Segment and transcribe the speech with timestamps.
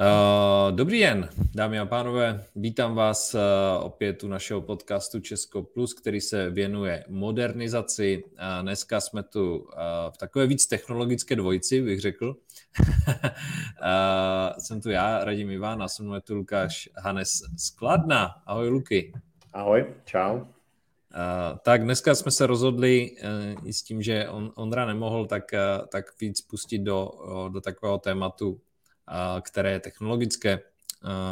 [0.00, 2.44] Uh, dobrý den, dámy a pánové.
[2.56, 3.40] Vítám vás uh,
[3.84, 8.24] opět u našeho podcastu Česko Plus, který se věnuje modernizaci.
[8.24, 9.68] Uh, dneska jsme tu
[10.10, 12.36] v takové víc technologické dvojici, bych řekl.
[14.58, 18.42] jsem tu já, Radim Iván, a se mnou je tu Lukáš Hanes Skladna.
[18.46, 19.12] Ahoj, Luky.
[19.52, 20.34] Ahoj, čau.
[20.36, 25.44] Uh, tak dneska jsme se rozhodli uh, i s tím, že on, Ondra nemohl, tak,
[25.52, 27.10] uh, tak víc pustit do,
[27.52, 28.60] do takového tématu
[29.40, 30.60] které je technologické,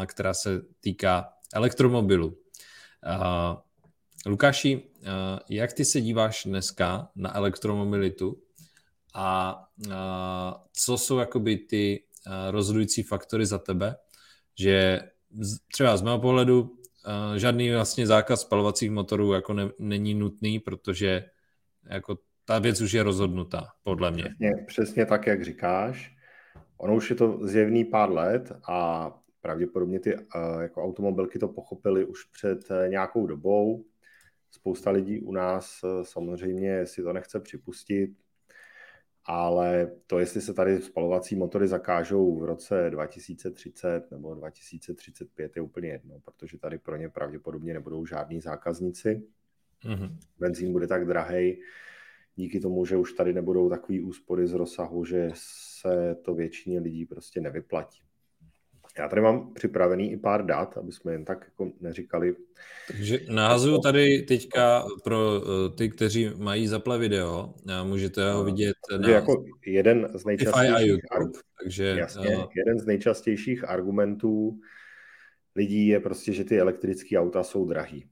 [0.06, 2.38] která se týká elektromobilu.
[4.26, 4.82] Lukáši,
[5.48, 8.42] jak ty se díváš dneska na elektromobilitu
[9.14, 9.58] a
[10.72, 12.04] co jsou jakoby ty
[12.50, 13.96] rozhodující faktory za tebe,
[14.58, 15.00] že
[15.72, 16.78] třeba z mého pohledu
[17.36, 21.24] žádný vlastně zákaz spalovacích motorů jako ne, není nutný, protože
[21.84, 24.24] jako ta věc už je rozhodnutá, podle mě.
[24.24, 26.15] Přesně, přesně tak, jak říkáš.
[26.78, 30.22] Ono už je to zjevný pár let a pravděpodobně ty uh,
[30.60, 33.84] jako automobilky to pochopili už před uh, nějakou dobou.
[34.50, 38.10] Spousta lidí u nás uh, samozřejmě si to nechce připustit,
[39.24, 45.88] ale to, jestli se tady spalovací motory zakážou v roce 2030 nebo 2035, je úplně
[45.88, 49.22] jedno, protože tady pro ně pravděpodobně nebudou žádní zákazníci.
[49.84, 50.16] Mm-hmm.
[50.38, 51.60] Benzín bude tak drahý,
[52.36, 55.30] díky tomu, že už tady nebudou takový úspory z rozsahu, že
[55.86, 58.00] se to většině lidí prostě nevyplatí.
[58.98, 62.36] Já tady mám připravený i pár dat, aby jsme jen tak jako neříkali.
[62.88, 68.76] Takže nahazuju tady teďka pro eh, ty, kteří mají zaple video, a můžete ho vidět
[69.00, 69.08] na...
[69.08, 72.44] Jako jeden z nejčastějších, YouTube, takže, jasně, uh...
[72.56, 74.60] jeden z nejčastějších argumentů
[75.56, 78.06] lidí je prostě, že ty elektrické auta jsou drahý.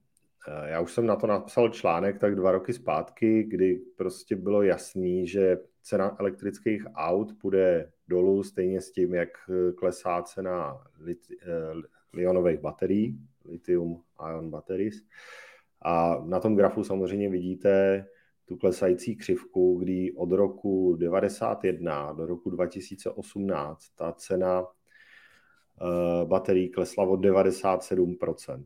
[0.47, 4.63] Eh, já už jsem na to napsal článek tak dva roky zpátky, kdy prostě bylo
[4.63, 11.15] jasný, že cena elektrických aut půjde dolů stejně s tím, jak eh, klesá cena eh,
[12.13, 14.95] lionových baterií, lithium ion batteries.
[15.81, 18.05] A na tom grafu samozřejmě vidíte
[18.45, 24.67] tu klesající křivku, kdy od roku 91 do roku 2018 ta cena
[26.25, 28.65] baterií klesla o 97%.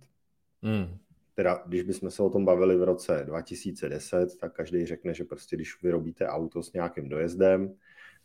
[0.62, 1.00] Hmm
[1.40, 5.56] teda když bychom se o tom bavili v roce 2010, tak každý řekne, že prostě
[5.56, 7.76] když vyrobíte auto s nějakým dojezdem,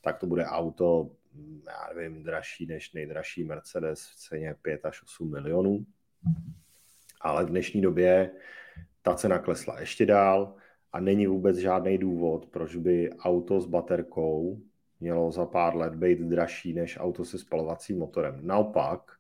[0.01, 1.11] tak to bude auto,
[1.67, 5.87] já nevím, dražší než nejdražší Mercedes v ceně 5 až 8 milionů.
[7.21, 8.31] Ale v dnešní době
[9.03, 10.55] ta cena klesla ještě dál
[10.93, 14.61] a není vůbec žádný důvod, proč by auto s baterkou
[15.01, 18.41] mělo za pár let být dražší než auto se spalovacím motorem.
[18.43, 19.13] Naopak,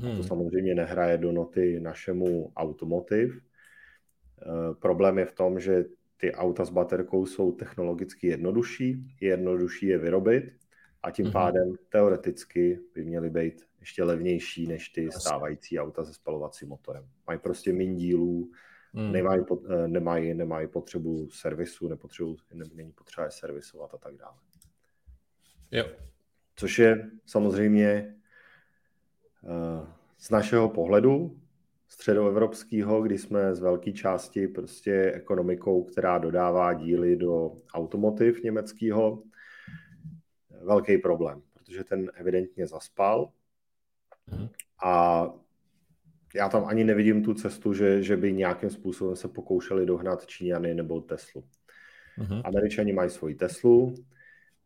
[0.00, 0.16] Hmm.
[0.16, 3.36] To samozřejmě nehraje do noty našemu automotiv.
[3.36, 5.84] E, problém je v tom, že
[6.16, 10.44] ty auta s baterkou jsou technologicky jednodušší, je jednodušší je vyrobit
[11.02, 11.32] a tím hmm.
[11.32, 17.08] pádem teoreticky by měly být ještě levnější než ty stávající auta se spalovacím motorem.
[17.26, 18.50] Mají prostě méně dílů,
[18.94, 19.12] hmm.
[19.12, 22.36] nemají, e, nemají, nemají potřebu servisu, nepotřebují,
[22.74, 24.36] není potřeba je servisovat a tak dále.
[25.70, 25.84] Jo.
[26.56, 28.14] Což je samozřejmě
[30.18, 31.36] z našeho pohledu
[31.88, 39.22] středoevropského, kdy jsme z velké části prostě ekonomikou, která dodává díly do automotiv německého,
[40.62, 43.32] velký problém, protože ten evidentně zaspal
[44.26, 44.48] mhm.
[44.84, 45.24] a
[46.34, 50.74] já tam ani nevidím tu cestu, že, že by nějakým způsobem se pokoušeli dohnat Číňany
[50.74, 51.44] nebo Teslu.
[52.18, 52.42] Uh-huh.
[52.44, 53.94] Američani mají svoji Teslu,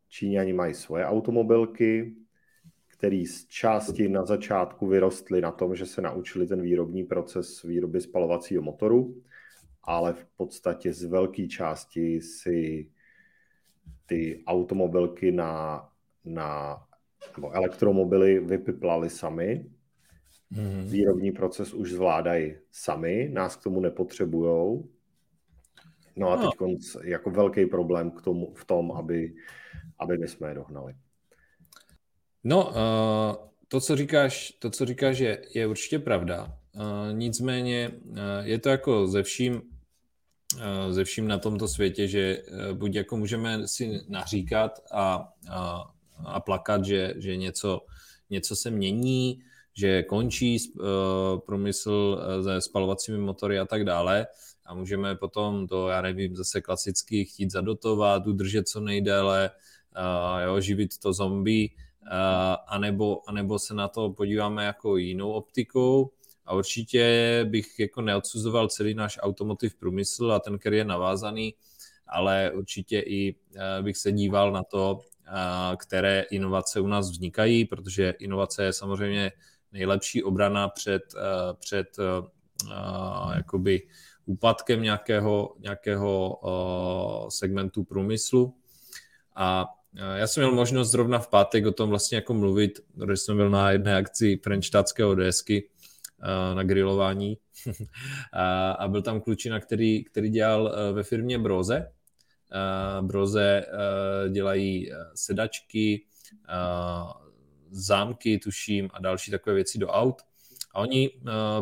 [0.09, 2.15] Číňani mají svoje automobilky,
[2.97, 8.01] který z části na začátku vyrostly na tom, že se naučili ten výrobní proces výroby
[8.01, 9.23] spalovacího motoru,
[9.83, 12.91] ale v podstatě z velké části si
[14.07, 15.89] ty automobilky na,
[16.25, 16.79] na
[17.37, 19.67] nebo elektromobily vypiplali sami.
[20.53, 20.83] Mm-hmm.
[20.85, 24.89] Výrobní proces už zvládají sami, nás k tomu nepotřebujou.
[26.17, 26.51] No a no.
[26.51, 26.59] teď
[27.03, 29.35] jako velký problém k tomu, v tom, aby,
[29.99, 30.95] aby my jsme je dohnali.
[32.45, 36.59] No, uh, to, co říkáš, to, co říkáš, je, je určitě pravda.
[36.75, 36.83] Uh,
[37.13, 39.63] nicméně uh, je to jako ze vším,
[40.91, 42.43] ze vším na tomto světě, že
[42.73, 45.85] buď jako můžeme si naříkat a, a,
[46.25, 47.81] a plakat, že, že něco,
[48.31, 49.43] něco se mění,
[49.77, 50.59] že končí
[51.47, 54.27] průmysl se spalovacími motory a tak dále
[54.67, 59.51] a můžeme potom to, já nevím, zase klasicky chtít zadotovat, udržet co nejdéle,
[60.45, 61.84] jo, živit to zombie, Eh,
[62.67, 66.11] anebo, anebo se na to podíváme jako jinou optikou.
[66.47, 71.55] A určitě bych jako neodsuzoval celý náš automotiv průmysl a ten, který je navázaný,
[72.07, 75.01] ale určitě i eh, bych se díval na to,
[75.77, 79.33] které inovace u nás vznikají, protože inovace je samozřejmě
[79.73, 81.03] nejlepší obrana před,
[81.59, 81.97] před
[83.37, 83.83] jakoby
[84.27, 86.41] úpadkem nějakého, nějakého
[87.29, 88.55] segmentu průmyslu.
[89.37, 93.37] A já jsem měl možnost zrovna v pátek o tom vlastně jako mluvit, protože jsem
[93.37, 95.69] byl na jedné akci Frenštátského desky
[96.55, 97.39] na grilování
[98.79, 101.93] a byl tam klučina, který, který dělal ve firmě Broze.
[103.01, 103.67] Broze
[104.33, 106.07] dělají sedačky,
[107.71, 110.23] zámky, tuším, a další takové věci do aut.
[110.75, 111.11] A oni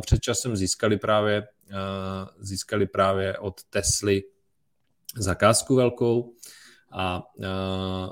[0.00, 1.48] před časem získali právě,
[2.38, 4.22] získali právě od Tesly
[5.16, 6.34] zakázku velkou
[6.92, 7.22] a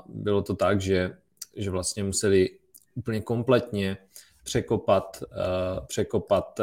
[0.07, 1.17] bylo to tak, že,
[1.55, 2.49] že vlastně museli
[2.95, 3.97] úplně kompletně
[4.43, 5.23] překopat,
[5.87, 6.59] překopat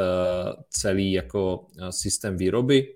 [0.70, 2.94] celý jako systém výroby,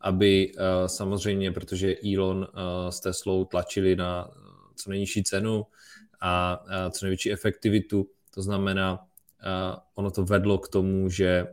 [0.00, 0.52] aby
[0.86, 2.48] samozřejmě, protože Elon
[2.90, 4.30] s Teslou tlačili na
[4.76, 5.66] co nejnižší cenu
[6.20, 9.06] a co největší efektivitu, to znamená,
[9.94, 11.46] ono to vedlo k tomu, že,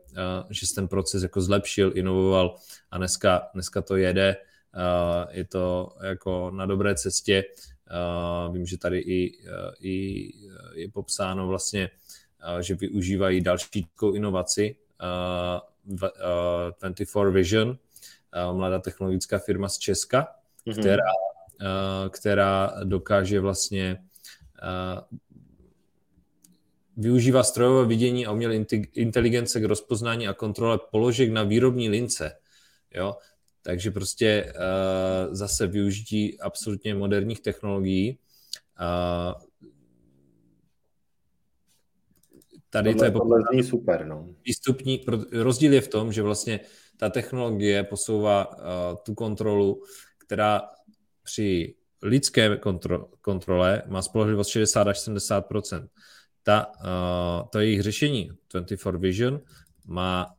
[0.49, 2.55] že se ten proces jako zlepšil, inovoval
[2.91, 4.35] a dneska, dneska to jede
[5.29, 7.43] je to jako na dobré cestě.
[7.91, 10.23] Eh, vím, že tady i, eh, i
[10.73, 11.89] je popsáno vlastně,
[12.61, 14.75] že využívají další inovaci
[15.83, 17.77] 24 Vision,
[18.51, 20.27] mladá technologická firma z Česka,
[20.67, 20.79] mm-hmm.
[20.79, 21.03] která,
[22.09, 24.03] která dokáže vlastně
[26.97, 28.55] využívá strojové vidění a umělé
[28.93, 32.37] inteligence k rozpoznání a kontrole položek na výrobní lince.
[32.95, 33.17] Jo?
[33.65, 38.19] Takže prostě uh, zase využití absolutně moderních technologií.
[38.81, 39.41] Uh,
[42.69, 44.29] tady tohle, to je zní super, no.
[44.45, 46.59] Výstupní, rozdíl je v tom, že vlastně
[46.97, 48.63] ta technologie posouvá uh,
[49.05, 49.83] tu kontrolu,
[50.17, 50.61] která
[51.23, 55.87] při lidské kontro, kontrole má spolehlivost 60 až 70%
[56.43, 59.41] ta, uh, to jejich řešení 24 Vision
[59.87, 60.35] má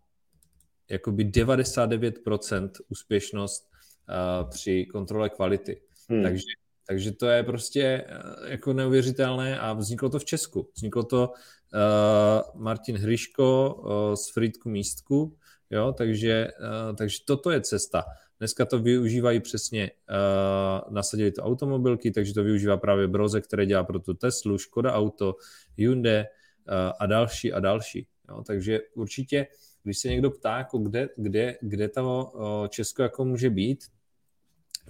[0.90, 3.70] jakoby 99% úspěšnost
[4.08, 5.80] uh, při kontrole kvality.
[6.08, 6.22] Hmm.
[6.22, 6.44] Takže,
[6.88, 10.70] takže to je prostě uh, jako neuvěřitelné a vzniklo to v Česku.
[10.76, 15.36] Vzniklo to uh, Martin Hryško uh, z Frýdku Místku,
[15.70, 18.04] jo, takže, uh, takže toto je cesta.
[18.38, 23.84] Dneska to využívají přesně, uh, nasadili to automobilky, takže to využívá právě Broze, které dělá
[23.84, 25.36] pro tu Teslu, Škoda Auto,
[25.76, 26.24] Hyundai uh,
[27.00, 28.06] a další a další.
[28.28, 29.46] Jo, takže určitě
[29.84, 32.32] když se někdo ptá, jako kde, kde, kde to
[32.68, 33.84] Česko jako může být,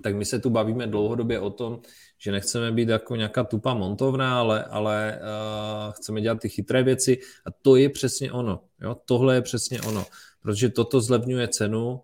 [0.03, 1.81] tak my se tu bavíme dlouhodobě o tom,
[2.19, 7.19] že nechceme být jako nějaká tupa montovna, ale, ale uh, chceme dělat ty chytré věci
[7.47, 8.61] a to je přesně ono.
[8.81, 8.97] Jo?
[9.05, 10.05] Tohle je přesně ono,
[10.43, 12.01] protože toto zlevňuje cenu uh,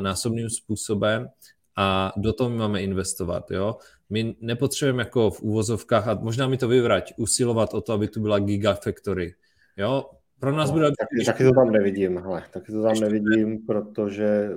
[0.00, 1.28] násobným způsobem
[1.76, 3.50] a do toho my máme investovat.
[3.50, 3.76] Jo?
[4.10, 8.20] My nepotřebujeme jako v úvozovkách, a možná mi to vyvrať, usilovat o to, aby tu
[8.20, 9.34] byla gigafactory.
[9.76, 10.10] Jo?
[10.40, 10.86] Pro nás no, bude...
[10.86, 14.50] Taky, taky to tam nevidím, hele, taky to tam Ještě nevidím, protože...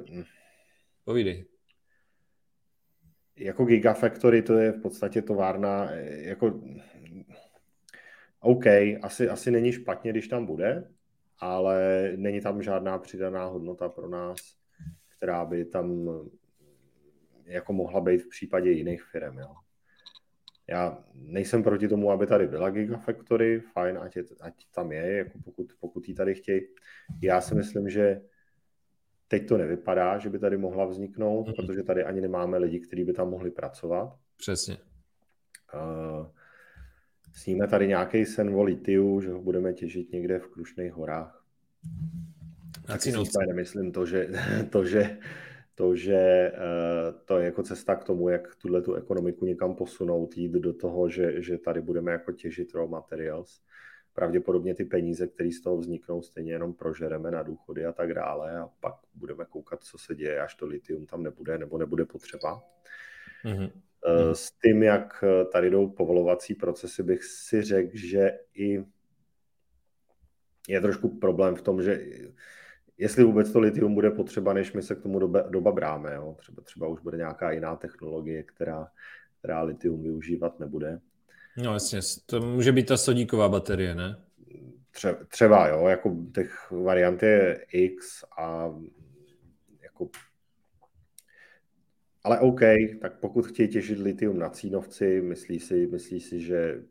[1.04, 1.46] Povídej.
[3.36, 6.62] Jako Gigafactory to je v podstatě továrna, jako
[8.40, 8.66] OK,
[9.02, 10.92] asi, asi není špatně, když tam bude,
[11.40, 14.38] ale není tam žádná přidaná hodnota pro nás,
[15.18, 16.10] která by tam
[17.46, 19.38] jako mohla být v případě jiných firm.
[19.40, 19.54] Jo.
[20.72, 25.40] Já nejsem proti tomu, aby tady byla Gigafactory, fajn, ať, je, ať tam je, jako
[25.46, 26.62] pokud, pokud ji tady chtějí.
[27.22, 28.22] Já si myslím, že
[29.28, 31.56] teď to nevypadá, že by tady mohla vzniknout, mm-hmm.
[31.56, 34.16] protože tady ani nemáme lidi, kteří by tam mohli pracovat.
[34.38, 34.78] Přesně.
[35.74, 36.28] Uh,
[37.34, 41.46] sníme tady nějaký sen o litiu, že ho budeme těžit někde v Krušných horách.
[42.86, 43.12] Tak si
[43.48, 44.30] nemyslím to, že,
[44.70, 45.18] to, že
[45.82, 46.54] to, že eh,
[47.26, 51.10] to je jako cesta k tomu, jak tuhle tu ekonomiku někam posunout, jít do toho,
[51.10, 53.62] že, že tady budeme jako těžit raw materials.
[54.14, 58.58] Pravděpodobně ty peníze, které z toho vzniknou, stejně jenom prožereme na důchody a tak dále
[58.58, 62.64] a pak budeme koukat, co se děje, až to litium tam nebude nebo nebude potřeba.
[63.46, 63.72] Mm-hmm.
[64.34, 68.86] S tím, jak tady jdou povolovací procesy, bych si řekl, že i
[70.68, 72.06] je trošku problém v tom, že
[73.02, 76.14] jestli vůbec to litium bude potřeba, než my se k tomu doba, doba bráme.
[76.14, 76.36] Jo?
[76.40, 78.88] Třeba, třeba už bude nějaká jiná technologie, která,
[79.40, 81.00] která litium využívat nebude.
[81.58, 84.16] No jasně, to může být ta sodíková baterie, ne?
[84.92, 88.70] Tře, třeba, jo, jako těch variant je X a
[89.82, 90.10] jako
[92.24, 92.62] ale OK,
[93.02, 96.84] tak pokud chtějí těžit litium na Cínovci, myslí si, myslí si, že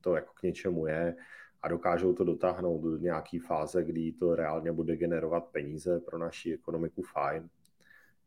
[0.00, 1.14] to jako k něčemu je,
[1.62, 6.54] a dokážou to dotáhnout do nějaké fáze, kdy to reálně bude generovat peníze pro naši
[6.54, 7.42] ekonomiku, fajn.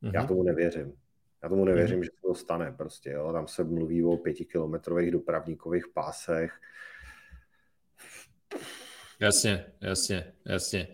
[0.04, 0.12] Mm-hmm.
[0.14, 0.28] Já mhm.
[0.28, 0.94] tomu nevěřím.
[1.44, 2.04] Já tomu nevěřím, mm.
[2.04, 3.34] že se to stane prostě, jo.
[3.34, 6.60] Tam se mluví o pětikilometrových dopravníkových pásech.
[9.20, 10.88] Jasně, jasně, jasně.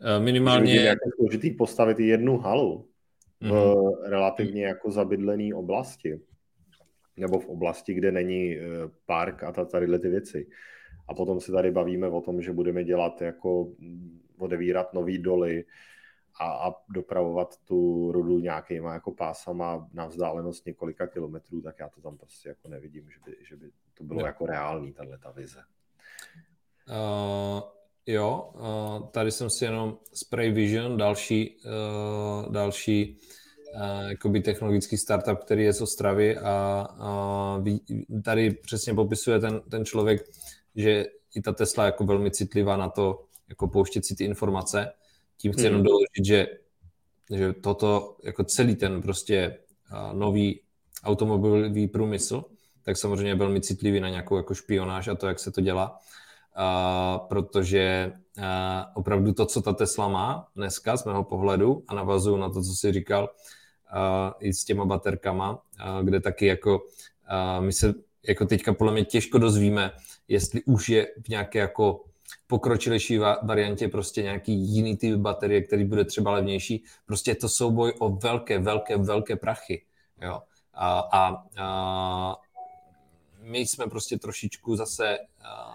[0.00, 0.74] Eh, minimálně...
[0.74, 2.88] Je jako složitý postavit jednu halu
[3.40, 4.10] v mm.
[4.10, 6.20] relativně jako zabydlené oblasti.
[7.16, 8.62] Nebo v oblasti, kde není eh,
[9.06, 10.46] park a tadyhle ty věci.
[11.08, 15.64] A potom se tady bavíme o tom, že budeme dělat jako mm, odevírat nový doly,
[16.40, 22.00] a, a dopravovat tu rudu nějakýma jako pásama na vzdálenost několika kilometrů, tak já to
[22.00, 24.26] tam prostě jako nevidím, že by, že by to bylo no.
[24.26, 25.62] jako reálný, tahle ta vize.
[26.88, 27.60] Uh,
[28.06, 33.18] jo, uh, tady jsem si jenom Spray Vision, další, uh, další
[33.74, 36.86] uh, jakoby technologický startup, který je z Ostravy a
[37.58, 40.22] uh, tady přesně popisuje ten, ten člověk,
[40.74, 44.92] že i ta Tesla je jako velmi citlivá na to, jako pouštět si ty informace
[45.36, 45.86] tím chci jenom hmm.
[45.86, 46.46] doložit, že,
[47.30, 49.58] že toto, jako celý ten prostě
[50.12, 50.60] nový
[51.04, 52.44] automobilový průmysl,
[52.82, 55.98] tak samozřejmě je velmi citlivý na nějakou jako špionáž a to, jak se to dělá,
[56.58, 58.44] uh, protože uh,
[58.94, 62.72] opravdu to, co ta Tesla má dneska z mého pohledu a navazuju na to, co
[62.72, 67.94] jsi říkal, uh, i s těma baterkama, uh, kde taky jako uh, my se
[68.28, 69.92] jako teďka podle mě těžko dozvíme,
[70.28, 72.04] jestli už je v nějaké jako
[72.46, 76.84] pokročilejší variantě prostě nějaký jiný typ baterie, který bude třeba levnější.
[77.06, 79.84] Prostě je to souboj o velké, velké, velké prachy.
[80.22, 80.40] Jo.
[80.74, 82.36] A, a, a
[83.40, 85.18] my jsme prostě trošičku zase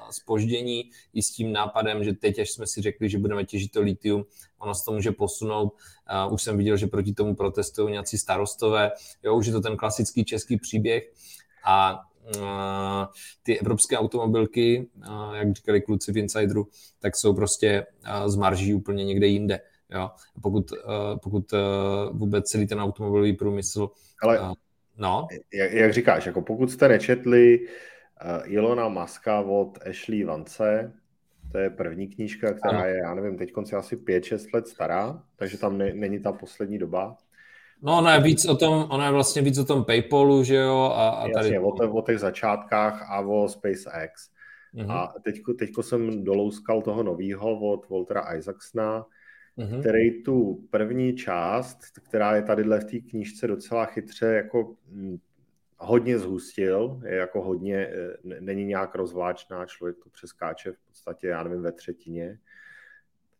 [0.09, 3.81] spoždění i s tím nápadem, že teď, až jsme si řekli, že budeme těžit to
[3.81, 4.25] litium,
[4.59, 5.73] ono se to může posunout.
[6.31, 8.91] Už jsem viděl, že proti tomu protestují nějací starostové.
[9.23, 11.11] Jo, už je to ten klasický český příběh.
[11.65, 12.05] A
[13.43, 14.87] ty evropské automobilky,
[15.33, 16.67] jak říkali kluci v Insideru,
[16.99, 17.85] tak jsou prostě
[18.25, 19.59] z marží úplně někde jinde.
[19.89, 20.09] Jo?
[20.41, 20.71] Pokud,
[21.23, 21.53] pokud
[22.11, 23.89] vůbec celý ten automobilový průmysl...
[24.23, 24.39] Ale
[24.97, 25.27] no?
[25.53, 27.59] jak, jak říkáš, jako pokud jste nečetli
[28.43, 30.93] Ilona Maska od Ashley Vance,
[31.51, 32.87] to je první knížka, která ano.
[32.87, 36.77] je, já nevím, teď konci asi 5-6 let stará, takže tam ne, není ta poslední
[36.77, 37.17] doba.
[37.81, 40.91] No ona je víc o tom, ona je vlastně víc o tom Paypalu, že jo,
[40.95, 41.45] a, a tady...
[41.45, 44.29] Jasně, o, te, o těch začátkách a o SpaceX.
[44.75, 44.91] Mm-hmm.
[44.91, 49.05] A teďko, teďko jsem dolouskal toho novýho od Waltera Isaacsona,
[49.57, 49.79] mm-hmm.
[49.79, 55.17] který tu první část, která je tady v té knížce docela chytře jako hm,
[55.77, 61.43] hodně zhustil, je jako hodně, eh, není nějak rozvláčná, člověk to přeskáče v podstatě, já
[61.43, 62.39] nevím, ve třetině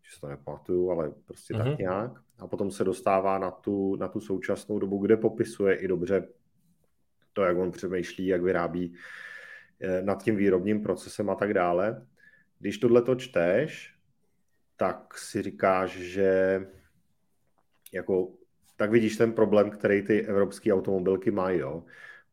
[0.10, 1.58] si to nepamatuju, ale prostě mm-hmm.
[1.58, 1.78] tak mhm.
[1.80, 2.12] nějak.
[2.40, 6.28] A potom se dostává na tu, na tu současnou dobu, kde popisuje i dobře
[7.34, 8.94] to, jak on přemýšlí, jak vyrábí
[9.82, 12.06] eh, nad tím výrobním procesem a tak dále.
[12.60, 13.96] Když tohle to čteš,
[14.78, 16.62] tak si říkáš, že
[17.94, 18.32] jako,
[18.76, 21.60] tak vidíš ten problém, který ty evropské automobilky mají.
[21.60, 21.84] Jo?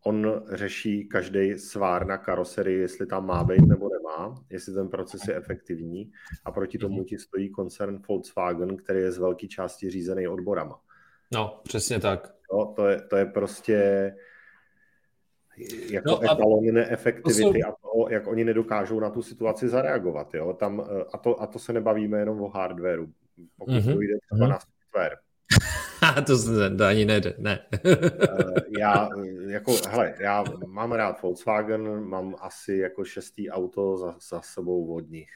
[0.07, 5.29] On řeší každý svár na karoserii, jestli tam má být nebo nemá, jestli ten proces
[5.29, 6.13] je efektivní
[6.45, 10.81] a proti tomu ti stojí koncern Volkswagen, který je z velké části řízený odborama.
[11.33, 12.35] No, přesně tak.
[12.53, 14.13] No, to, je, to je prostě
[15.91, 17.69] jako no etalon neefektivity jsou...
[17.69, 20.35] a to, jak oni nedokážou na tu situaci zareagovat.
[20.35, 20.53] Jo?
[20.53, 23.13] Tam, a, to, a to se nebavíme jenom o hardwareu.
[23.57, 24.01] Pokud mm-hmm.
[24.01, 24.51] jde třeba mm-hmm.
[24.51, 25.17] na software,
[26.27, 26.39] to,
[26.79, 27.59] to ani nejde, ne.
[27.85, 28.01] Eh,
[28.79, 29.09] já,
[29.49, 35.11] jako, hele, já mám rád Volkswagen, mám asi jako šestý auto za, za sebou od
[35.11, 35.31] nich.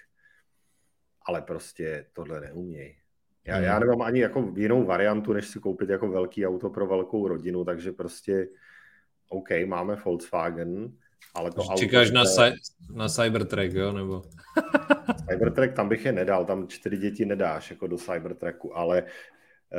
[1.26, 2.96] Ale prostě tohle neumějí.
[3.46, 3.80] Já, já hmm.
[3.80, 7.92] nemám ani jako jinou variantu, než si koupit jako velký auto pro velkou rodinu, takže
[7.92, 8.48] prostě
[9.28, 10.92] OK, máme Volkswagen,
[11.34, 12.40] ale to Čekáš auto...
[12.40, 12.54] na, je...
[12.94, 14.22] na Cybertruck, jo, nebo?
[15.28, 19.06] Cybertruck, tam bych je nedal, tam čtyři děti nedáš jako do Cybertrucku, ale Eh,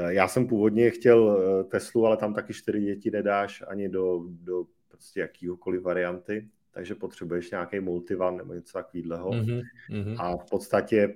[0.07, 4.65] já jsem původně chtěl eh, Teslu, ale tam taky čtyři děti nedáš ani do, do
[4.87, 9.29] prostě jakýhokoliv varianty, takže potřebuješ nějaký multivan nebo něco takového.
[9.29, 10.15] Mm-hmm.
[10.19, 11.13] A v podstatě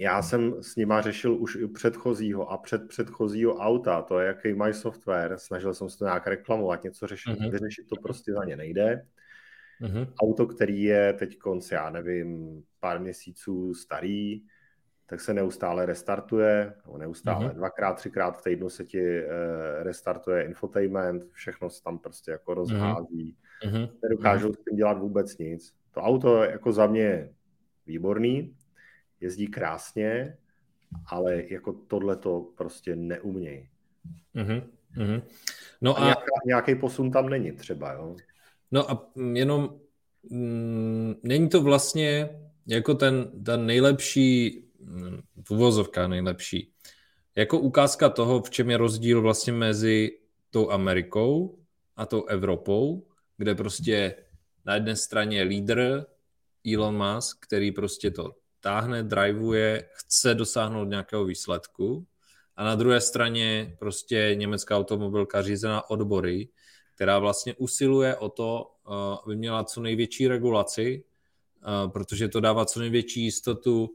[0.00, 4.54] já jsem s nima řešil už i předchozího a před předchozího auta, to je jaký
[4.54, 7.50] mají software, snažil jsem se to nějak reklamovat, něco řešit, mm-hmm.
[7.50, 9.06] vyřešit to prostě za ně nejde.
[9.80, 10.12] Mm-hmm.
[10.22, 14.42] Auto, který je teď konc, já nevím, pár měsíců starý,
[15.12, 17.54] tak se neustále restartuje, nebo neustále, mm-hmm.
[17.54, 19.28] dvakrát, třikrát v týdnu se ti uh,
[19.82, 23.36] restartuje infotainment, všechno se tam prostě jako rozhází.
[23.64, 23.90] Mm-hmm.
[24.02, 24.60] Nedokážou mm-hmm.
[24.60, 25.74] s tím dělat vůbec nic.
[25.90, 27.28] To auto jako za mě
[27.86, 28.56] výborný,
[29.20, 30.36] jezdí krásně,
[31.06, 33.68] ale jako tohle to prostě neumějí.
[34.34, 35.22] Mm-hmm.
[35.80, 38.16] No a, a nějaká, nějaký posun tam není třeba, jo?
[38.70, 39.74] No a jenom
[40.30, 42.28] mm, není to vlastně
[42.66, 44.62] jako ten, ten nejlepší
[45.44, 46.72] v uvozovkách nejlepší.
[47.36, 50.18] Jako ukázka toho, v čem je rozdíl vlastně mezi
[50.50, 51.58] tou Amerikou
[51.96, 54.14] a tou Evropou, kde prostě
[54.64, 56.06] na jedné straně je lídr
[56.74, 62.06] Elon Musk, který prostě to táhne, driveuje, chce dosáhnout nějakého výsledku
[62.56, 66.48] a na druhé straně prostě německá automobilka řízená odbory,
[66.94, 72.64] která vlastně usiluje o to, uh, aby měla co největší regulaci, uh, protože to dává
[72.64, 73.90] co největší jistotu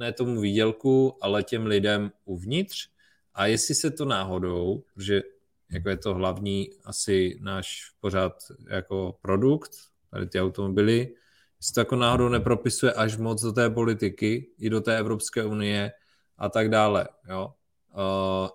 [0.00, 2.88] ne tomu výdělku, ale těm lidem uvnitř.
[3.34, 5.22] A jestli se to náhodou, protože
[5.70, 8.32] jako je to hlavní asi náš pořád
[8.70, 9.70] jako produkt,
[10.10, 11.14] tady ty automobily,
[11.60, 15.92] jestli to jako náhodou nepropisuje až moc do té politiky, i do té Evropské unie
[16.38, 17.08] a tak dále.
[17.28, 17.52] Jo?
[17.96, 18.48] Uh,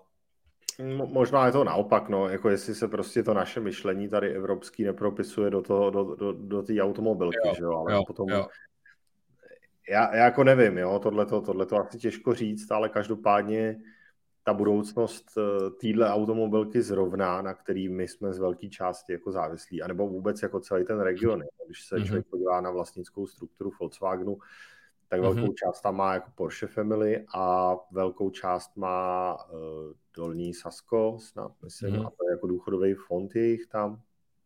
[1.06, 5.50] Možná je to naopak, no, jako jestli se prostě to naše myšlení tady evropský nepropisuje
[5.50, 8.28] do toho, do, do, do té automobilky, jo, že jo, ale jo, potom...
[8.28, 8.46] Jo.
[9.88, 13.80] Já, já jako nevím, jo, tohleto, tohleto asi těžko říct, ale každopádně
[14.46, 19.82] ta budoucnost eh, téhle automobilky zrovna, na který my jsme z velké části jako závislí,
[19.82, 21.42] anebo vůbec jako celý ten region.
[21.66, 22.06] Když se mm-hmm.
[22.06, 24.38] člověk podívá na vlastnickou strukturu Volkswagenu,
[25.08, 25.54] tak velkou mm-hmm.
[25.54, 29.58] část tam má jako Porsche Family a velkou část má uh,
[30.16, 32.06] Dolní Sasko, snad myslím, mm-hmm.
[32.06, 34.00] a to je jako důchodový fond jejich tam.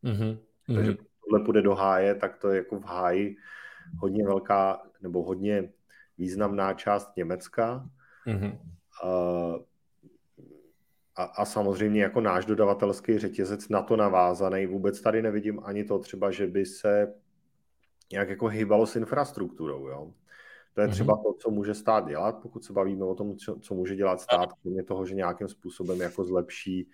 [0.04, 0.38] Mm-hmm.
[0.74, 3.36] Takže tohle půjde do háje, tak to je jako v háji
[3.98, 5.72] hodně velká, nebo hodně
[6.18, 7.90] významná část Německa.
[8.26, 8.58] Mm-hmm.
[11.16, 14.66] A, a samozřejmě jako náš dodavatelský řetězec na to navázaný.
[14.66, 17.14] Vůbec tady nevidím ani to třeba, že by se
[18.12, 19.88] nějak jako hýbalo s infrastrukturou.
[19.88, 20.12] Jo?
[20.74, 20.94] To je mhm.
[20.94, 24.20] třeba to, co může stát dělat, pokud se bavíme o tom, co, co může dělat
[24.20, 26.88] stát, kromě toho, že nějakým způsobem jako zlepší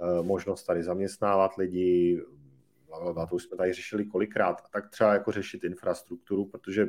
[0.00, 2.20] uh, možnost tady zaměstnávat lidi,
[3.28, 6.86] to už jsme tady řešili kolikrát, a tak třeba jako řešit infrastrukturu, protože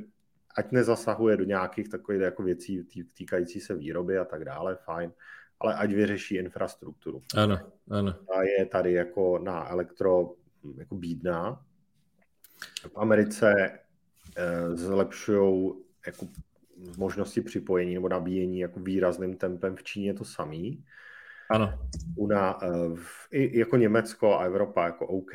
[0.55, 5.11] ať nezasahuje do nějakých takových jako věcí týkající se výroby a tak dále, fajn,
[5.59, 7.21] ale ať vyřeší infrastrukturu.
[7.35, 8.15] Ano, ano.
[8.37, 10.33] A je tady jako na elektro
[10.77, 11.65] jako bídná.
[12.87, 13.79] V Americe
[14.37, 15.73] eh, zlepšují
[16.05, 16.27] jako
[16.97, 19.75] možnosti připojení nebo nabíjení jako výrazným tempem.
[19.75, 20.85] V Číně to samý.
[21.49, 21.79] Ano.
[22.15, 25.33] U na, eh, v, i, jako Německo a Evropa jako OK.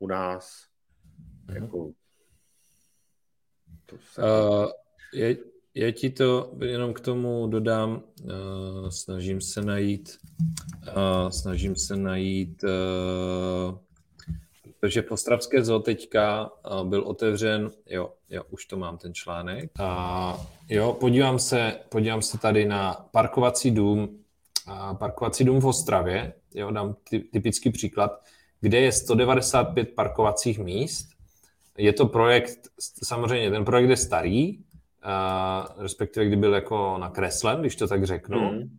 [0.00, 0.64] U nás.
[1.48, 1.62] Uh-huh.
[1.62, 1.92] jako
[3.86, 4.22] to se...
[4.22, 4.70] uh,
[5.14, 5.36] je,
[5.74, 10.18] já ti to jenom k tomu dodám, uh, snažím se najít,
[10.88, 13.78] uh, snažím se najít, uh,
[14.80, 19.70] protože v Ostravské zoo teďka uh, byl otevřen, jo, jo, už to mám ten článek,
[19.80, 24.18] a jo, podívám se, podívám se tady na parkovací dům,
[24.68, 28.24] uh, parkovací dům v Ostravě, jo, dám ty, typický příklad,
[28.60, 31.08] kde je 195 parkovacích míst,
[31.78, 32.58] je to projekt,
[33.04, 38.52] samozřejmě ten projekt je starý, uh, respektive kdy byl jako nakreslen, když to tak řeknu.
[38.52, 38.78] Mm.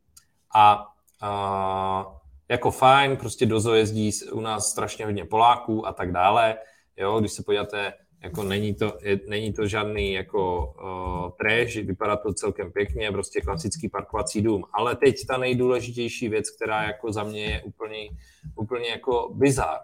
[0.56, 0.88] A
[1.24, 2.14] uh,
[2.50, 6.58] jako fajn, prostě dozo jezdí u nás strašně hodně Poláků a tak dále.
[6.98, 12.18] Jo, když se podíváte, jako není to, je, není to žádný jako uh, trash, vypadá
[12.18, 14.64] to celkem pěkně, prostě klasický parkovací dům.
[14.74, 18.10] Ale teď ta nejdůležitější věc, která jako za mě je úplně,
[18.56, 19.80] úplně jako bizar.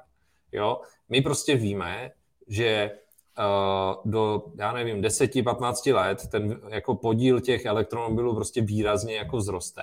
[0.52, 0.82] Jo?
[1.10, 2.12] My prostě víme,
[2.48, 2.92] že
[3.40, 9.82] Eh, do, já nevím, 10-15 let ten jako podíl těch elektromobilů prostě výrazně jako vzroste.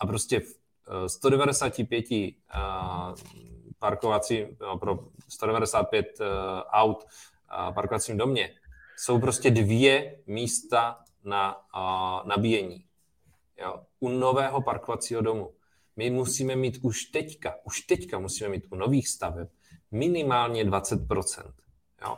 [0.00, 0.54] A prostě v
[1.06, 2.34] 195 eh,
[3.78, 6.24] parkovací, no, pro 195 eh,
[6.70, 7.04] aut
[7.74, 8.50] parkovacím domě
[8.96, 11.56] jsou prostě dvě místa na
[12.24, 12.84] nabíjení.
[13.62, 13.80] Jo.
[14.00, 15.52] U nového parkovacího domu.
[15.96, 19.48] My musíme mít už teďka, už teďka musíme mít u nových staveb
[19.90, 21.52] minimálně 20%.
[22.02, 22.16] Jo.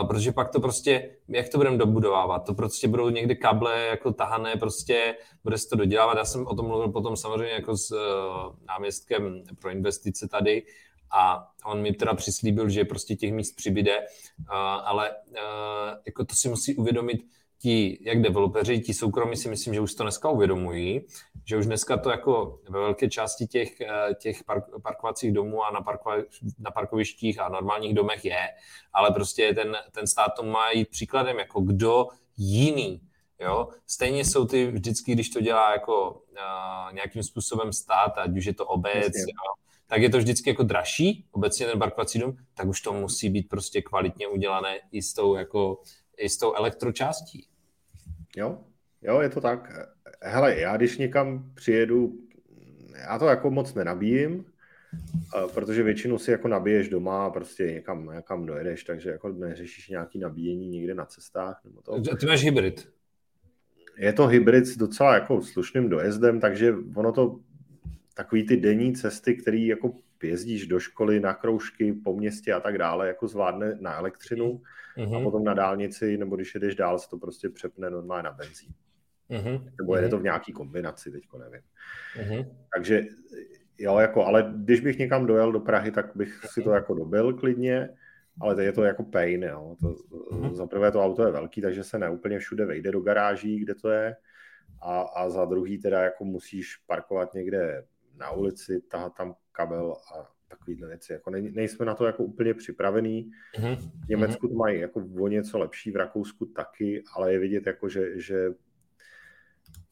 [0.00, 2.46] Uh, protože pak to prostě, jak to budeme dobudovávat?
[2.46, 6.18] To prostě budou někdy kable jako tahané, prostě bude se to dodělávat.
[6.18, 7.98] Já jsem o tom mluvil potom samozřejmě jako s uh,
[8.68, 10.62] náměstkem pro investice tady
[11.10, 15.36] a on mi teda přislíbil, že prostě těch míst přibyde, uh, ale uh,
[16.06, 17.20] jako to si musí uvědomit
[17.58, 21.00] ti, jak developeři, ti soukromí si myslím, že už to dneska uvědomují,
[21.44, 25.70] že už dneska to jako ve velké části těch, eh, těch park, parkovacích domů a
[25.70, 26.16] na, parkova,
[26.58, 28.48] na parkovištích a normálních domech je,
[28.92, 33.00] ale prostě ten, ten stát to má jít příkladem, jako kdo jiný
[33.40, 33.68] Jo?
[33.86, 38.54] Stejně jsou ty vždycky, když to dělá jako uh, nějakým způsobem stát, ať už je
[38.54, 39.52] to obec, jo,
[39.90, 43.48] tak je to vždycky jako dražší, obecně ten parkovací dům, tak už to musí být
[43.48, 45.82] prostě kvalitně udělané i s tou jako
[46.18, 47.46] i s tou elektročástí.
[48.36, 48.58] Jo,
[49.02, 49.88] jo, je to tak.
[50.22, 52.18] Hele, já když někam přijedu,
[53.08, 54.44] já to jako moc nenabíjím,
[55.36, 59.88] eh, protože většinu si jako nabiješ doma a prostě někam, někam dojedeš, takže jako neřešíš
[59.88, 61.60] nějaký nabíjení někde na cestách.
[61.64, 62.16] Nebo to.
[62.16, 62.88] Ty máš hybrid.
[63.98, 67.40] Je to hybrid s docela jako slušným dojezdem, takže ono to
[68.18, 72.78] takový ty denní cesty, které jako jezdíš do školy, na kroužky, po městě a tak
[72.78, 74.62] dále, jako zvládne na elektřinu
[74.96, 75.20] mm-hmm.
[75.20, 78.74] a potom na dálnici, nebo když jedeš dál, se to prostě přepne normálně na benzín.
[79.30, 79.70] Mm-hmm.
[79.78, 81.60] Nebo jede to v nějaký kombinaci, teďko nevím.
[82.16, 82.46] Mm-hmm.
[82.74, 83.06] Takže
[83.78, 87.34] jo, jako, ale když bych někam dojel do Prahy, tak bych si to jako dobil
[87.34, 87.88] klidně,
[88.40, 89.76] ale je to jako pain, jo.
[89.80, 90.54] To, mm-hmm.
[90.54, 93.90] Za prvé to auto je velký, takže se neúplně všude vejde do garáží, kde to
[93.90, 94.16] je,
[94.82, 97.84] a, a za druhý teda jako musíš parkovat někde
[98.18, 101.12] na ulici, tahat tam kabel a takovýhle věci.
[101.12, 103.30] Jako ne, nejsme na to jako úplně připravený.
[103.58, 103.76] Mm-hmm.
[104.04, 107.88] V Německu to mají jako o něco lepší, v Rakousku taky, ale je vidět jako,
[107.88, 108.50] že, že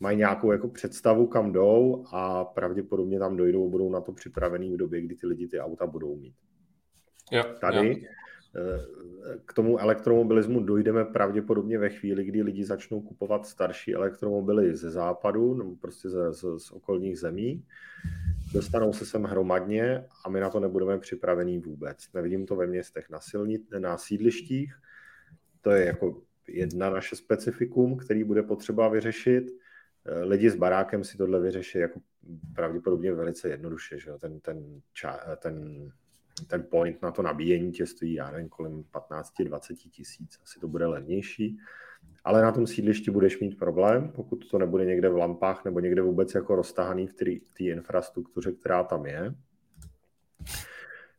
[0.01, 4.77] mají nějakou jako představu, kam jdou a pravděpodobně tam dojdou, budou na to připravený v
[4.77, 6.35] době, kdy ty lidi ty auta budou mít.
[7.33, 8.09] Jo, Tady jo.
[8.57, 8.97] Eh,
[9.47, 15.55] k tomu elektromobilismu dojdeme pravděpodobně ve chvíli, kdy lidi začnou kupovat starší elektromobily ze západu
[15.55, 17.65] nebo prostě ze, z, z okolních zemí.
[18.53, 22.13] Dostanou se sem hromadně a my na to nebudeme připravení vůbec.
[22.15, 24.75] Nevidím to ve městech na, silni, na sídlištích.
[25.61, 29.45] To je jako jedna naše specifikum, který bude potřeba vyřešit.
[30.05, 32.01] Eh, lidi s barákem si tohle vyřeší jako
[32.55, 33.99] pravděpodobně velice jednoduše.
[33.99, 34.11] Že?
[34.21, 34.81] Ten, ten,
[35.39, 35.89] ten
[36.47, 40.87] ten point na to nabíjení tě stojí, já nevím, kolem 15-20 tisíc, asi to bude
[40.87, 41.59] levnější,
[42.25, 46.03] ale na tom sídlišti budeš mít problém, pokud to nebude někde v lampách nebo někde
[46.03, 47.15] vůbec jako roztahaný v
[47.53, 49.35] té infrastruktuře, která tam je,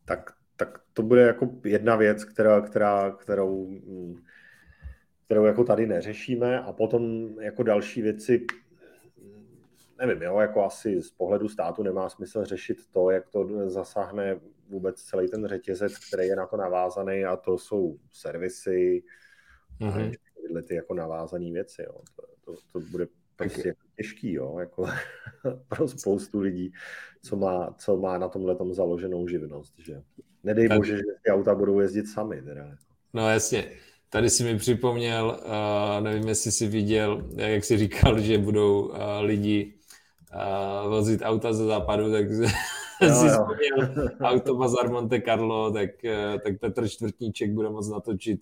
[0.05, 3.79] tak, tak to bude jako jedna věc, která, která, kterou,
[5.25, 6.59] kterou jako tady neřešíme.
[6.59, 8.45] A potom jako další věci
[9.97, 15.01] nevím, jo, jako asi z pohledu státu nemá smysl řešit to, jak to zasáhne vůbec
[15.01, 19.03] celý ten řetězec, který je na to navázaný a to jsou servisy,
[19.81, 20.11] mm-hmm.
[20.41, 22.01] tyhle ty jako navázané věci, jo.
[22.15, 24.85] To, to, to bude prostě jako těžký, jo, jako
[25.67, 26.73] pro spoustu lidí,
[27.23, 30.01] co má, co má na tomhle tom založenou živnost, že
[30.43, 32.75] nedej bože, že ty auta budou jezdit sami, teda.
[33.13, 33.71] No jasně,
[34.09, 38.95] Tady si mi připomněl, uh, nevím, jestli jsi viděl, jak jsi říkal, že budou uh,
[39.21, 39.73] lidi
[40.35, 42.25] uh, vozit auta ze západu, tak
[43.01, 48.41] si vzpomněl Autobazar Monte Carlo, tak, uh, tak Petr Čtvrtníček bude moc natočit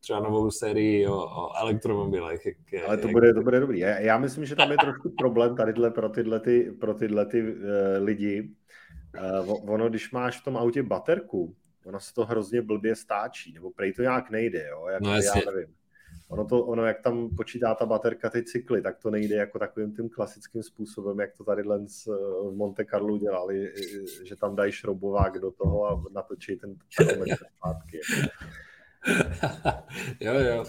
[0.00, 2.46] třeba novou sérii o, o elektromobilech.
[2.46, 3.12] Jak, Ale to, jak...
[3.12, 3.78] bude, to bude dobrý.
[3.78, 7.42] Já, já myslím, že tam je trošku problém tadyhle pro tyhle, ty, pro tyhle ty,
[7.42, 7.58] uh,
[7.98, 8.50] lidi.
[9.46, 11.54] Uh, ono, když máš v tom autě baterku,
[11.86, 14.86] ono se to hrozně blbě stáčí, nebo prej to nějak nejde, jo?
[14.92, 15.74] Jak, no, já nevím.
[16.28, 19.96] Ono, to, ono, jak tam počítá ta baterka ty cykly, tak to nejde jako takovým
[19.96, 23.72] tím klasickým způsobem, jak to tady Lenz v Monte Carlo dělali,
[24.24, 26.76] že tam dají šroubovák do toho a natočí ten
[27.56, 28.00] zpátky.
[30.20, 30.64] jo, jo.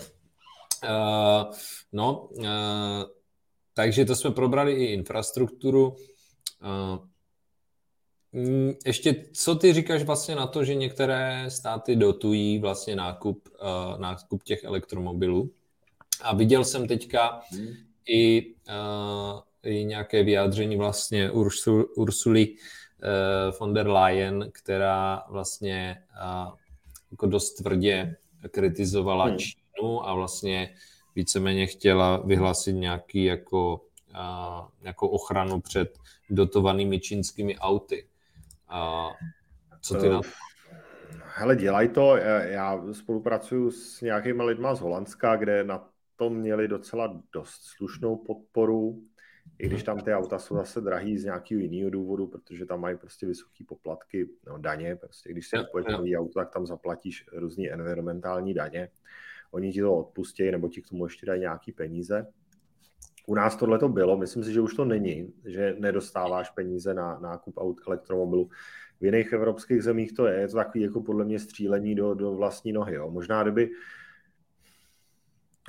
[0.83, 1.53] Uh,
[1.93, 3.03] no, uh,
[3.73, 5.87] takže to jsme probrali i infrastrukturu.
[5.87, 5.95] Uh,
[8.85, 14.43] ještě, co ty říkáš vlastně na to, že některé státy dotují vlastně nákup, uh, nákup
[14.43, 15.51] těch elektromobilů?
[16.21, 17.67] A viděl jsem teďka hmm.
[18.07, 26.53] i, uh, i nějaké vyjádření vlastně Ursul, Ursuly uh, von der Leyen, která vlastně uh,
[27.11, 28.15] jako dost tvrdě
[28.51, 29.37] kritizovala hmm.
[29.37, 30.75] Čínu a vlastně
[31.15, 35.97] víceméně chtěla vyhlásit nějaký jako, uh, nějakou ochranu před
[36.29, 38.07] dotovanými čínskými auty.
[38.77, 39.09] A
[39.81, 40.29] co ty na to?
[41.23, 42.17] Hele, dělaj to.
[42.17, 49.03] Já spolupracuju s nějakými lidma z Holandska, kde na to měli docela dost slušnou podporu,
[49.59, 52.97] i když tam ty auta jsou zase drahý z nějakého jiného důvodu, protože tam mají
[52.97, 57.69] prostě vysoké poplatky, no daně, prostě když si kupuješ nový auto, tak tam zaplatíš různé
[57.69, 58.89] environmentální daně.
[59.51, 62.27] Oni ti to odpustí, nebo ti k tomu ještě dají nějaký peníze.
[63.25, 67.19] U nás tohle to bylo, myslím si, že už to není, že nedostáváš peníze na
[67.19, 68.49] nákup aut elektromobilu.
[69.01, 72.35] V jiných evropských zemích to je, je to takový jako podle mě střílení do, do
[72.35, 72.95] vlastní nohy.
[72.95, 73.11] Jo.
[73.11, 73.69] Možná kdyby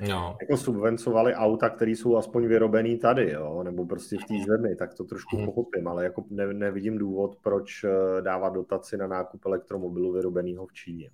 [0.01, 0.37] no.
[0.41, 4.93] jako subvencovali auta, které jsou aspoň vyrobený tady, jo, nebo prostě v té zemi, tak
[4.93, 5.45] to trošku hmm.
[5.45, 10.73] pochopím, ale jako ne, nevidím důvod, proč eh, dávat dotaci na nákup elektromobilu vyrobeného v
[10.73, 11.11] Číně.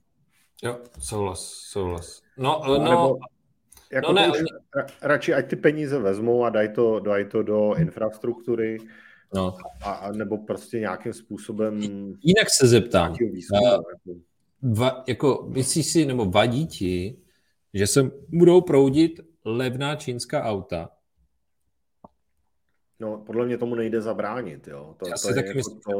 [0.63, 2.21] Jo, souhlas, souhlas.
[2.38, 3.17] No, no, no nebo,
[3.93, 4.47] jako no ne, už, oni...
[5.01, 8.77] radši ať ty peníze vezmou a dají to, dají to do infrastruktury,
[9.34, 9.58] no.
[9.84, 11.79] a, a, nebo prostě nějakým způsobem...
[12.21, 13.13] Jinak se zeptám.
[13.32, 17.17] Výzkumu, uh, va, jako, myslíš si, nebo vadí ti,
[17.73, 20.89] že se budou proudit levná čínská auta?
[22.99, 24.95] No, podle mě tomu nejde zabránit, jo.
[24.99, 25.99] To, Já to si taky jako myslím, to...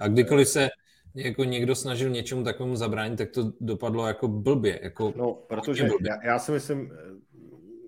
[0.00, 0.68] A kdykoliv se
[1.14, 4.80] jako někdo snažil něčemu takovému zabránit, tak to dopadlo jako blbě.
[4.82, 6.10] Jako no, protože blbě.
[6.10, 6.92] Já, já si myslím,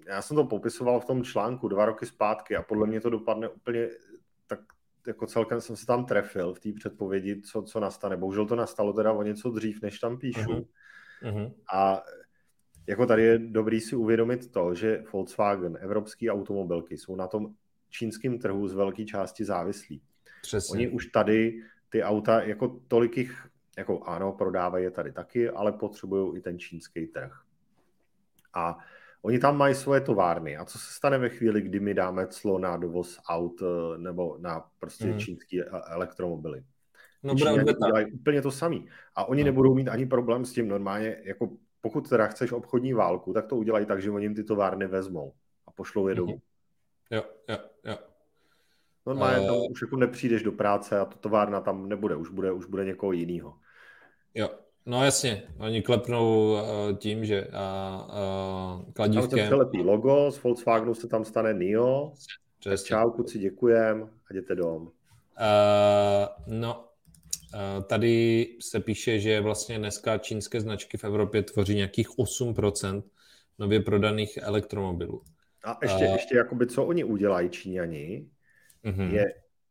[0.07, 3.49] já jsem to popisoval v tom článku dva roky zpátky a podle mě to dopadne
[3.49, 3.89] úplně
[4.47, 4.61] tak
[5.07, 8.17] jako celkem jsem se tam trefil v té předpovědi, co, co nastane.
[8.17, 10.67] Bohužel to nastalo teda o něco dřív, než tam píšu.
[11.23, 11.55] Uh-huh.
[11.75, 12.03] A
[12.87, 17.55] jako tady je dobrý si uvědomit to, že Volkswagen, evropské automobilky jsou na tom
[17.91, 20.03] čínském trhu z velké části závislí.
[20.43, 20.73] Přesně.
[20.73, 21.63] Oni už tady
[21.95, 23.47] ty auta, jako tolik jich,
[23.79, 27.41] jako ano, prodávají je tady taky, ale potřebují i ten čínský trh.
[28.55, 28.79] A
[29.23, 30.57] oni tam mají svoje továrny.
[30.57, 34.37] A co se stane ve chvíli, kdy my dáme clo na dovoz aut eh, nebo
[34.41, 35.19] na prostě mm.
[35.19, 36.65] čínský e- elektromobily?
[37.23, 38.89] No, bude dělají úplně to samý.
[39.15, 39.47] A oni no.
[39.47, 43.57] nebudou mít ani problém s tím normálně, jako pokud teda chceš obchodní válku, tak to
[43.57, 45.33] udělají tak, že oni jim ty továrny vezmou
[45.67, 46.33] a pošlou je domů.
[46.33, 47.17] Mm-hmm.
[47.17, 47.99] Jo, jo, jo.
[49.07, 52.53] Normálně uh, tam už jako nepřijdeš do práce a to továrna tam nebude, už bude,
[52.53, 53.55] už bude někoho jiného.
[54.35, 54.49] Jo,
[54.87, 57.53] no jasně, oni klepnou uh, tím, že uh,
[58.79, 59.49] uh, kladívkem...
[59.49, 62.13] Tam se logo, z Volkswagenu se tam stane NIO,
[62.61, 62.89] Přesně.
[62.89, 64.83] čau, kluci, děkujem a jděte dom.
[64.83, 64.91] Uh,
[66.47, 66.85] no,
[67.55, 73.03] uh, tady se píše, že vlastně dneska čínské značky v Evropě tvoří nějakých 8%
[73.59, 75.23] nově prodaných elektromobilů.
[75.65, 78.29] A ještě, uh, ještě jakoby, co oni udělají Číňani,
[78.85, 79.11] mm-hmm.
[79.13, 79.25] je,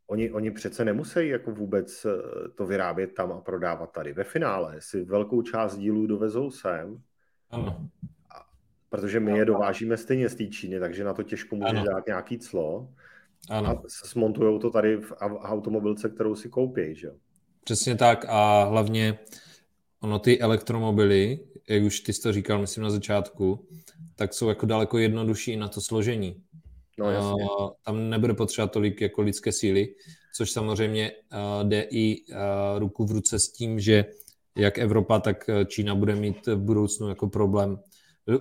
[0.07, 4.13] oni, oni přece nemusí jako vůbec eh, to vyrábět tam a prodávat tady.
[4.13, 7.01] Ve finále si velkou část dílů dovezou sem,
[7.49, 7.89] ano.
[8.29, 8.45] A,
[8.89, 11.85] protože my je dovážíme stejně z té Číny, takže na to těžko může ano.
[11.85, 12.89] dát nějaký clo.
[13.49, 13.69] Ano.
[13.69, 17.11] A smontujou to tady v automobilce, kterou si koupí, že
[17.63, 19.19] Přesně tak a hlavně
[19.99, 23.67] ono ty elektromobily, jak už ty jsi to říkal, myslím na začátku,
[24.15, 26.43] tak jsou jako daleko jednodušší na to složení.
[26.99, 27.43] No, jasně.
[27.43, 29.95] Uh, tam nebude potřeba tolik jako lidské síly,
[30.35, 32.37] což samozřejmě uh, jde i uh,
[32.79, 34.05] ruku v ruce s tím, že
[34.57, 37.79] jak Evropa, tak Čína bude mít v budoucnu jako problém.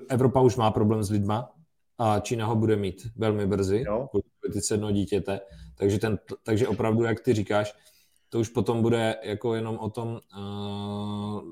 [0.09, 1.51] Evropa už má problém s lidma
[1.99, 3.85] a Čína ho bude mít velmi brzy,
[4.41, 5.41] politice jedno dítěte.
[5.79, 7.75] Takže, ten, takže opravdu, jak ty říkáš,
[8.29, 11.43] to už potom bude jako jenom o tom, uh,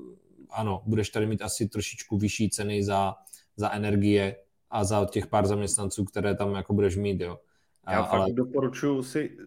[0.49, 3.15] ano, budeš tady mít asi trošičku vyšší ceny za,
[3.57, 4.35] za energie,
[4.71, 7.39] a za těch pár zaměstnanců, které tam jako budeš mít, jo.
[7.89, 8.33] Já a, fakt ale...
[8.33, 9.37] doporučuji si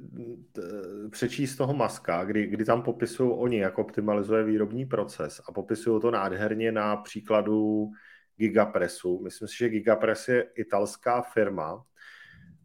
[1.11, 6.11] přečíst toho Maska, kdy, kdy tam popisují oni, jak optimalizuje výrobní proces a popisují to
[6.11, 7.91] nádherně na příkladu
[8.37, 9.21] Gigapressu.
[9.25, 11.85] Myslím si, že Gigapress je italská firma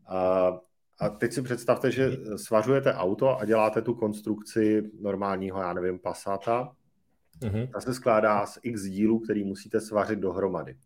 [0.08, 0.52] a,
[1.00, 6.72] a teď si představte, že svařujete auto a děláte tu konstrukci normálního, já nevím, Passata.
[7.42, 7.70] Mm-hmm.
[7.72, 10.78] Ta se skládá z x dílů, který musíte svařit dohromady.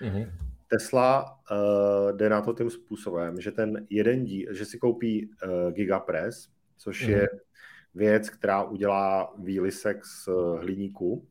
[0.00, 0.30] Mm-hmm.
[0.68, 5.72] Tesla uh, jde na to tím způsobem, že ten jeden díl, že si koupí uh,
[5.72, 7.10] Gigapress, což mm-hmm.
[7.10, 7.28] je
[7.94, 11.26] věc, která udělá výlisek z uh, hliníku.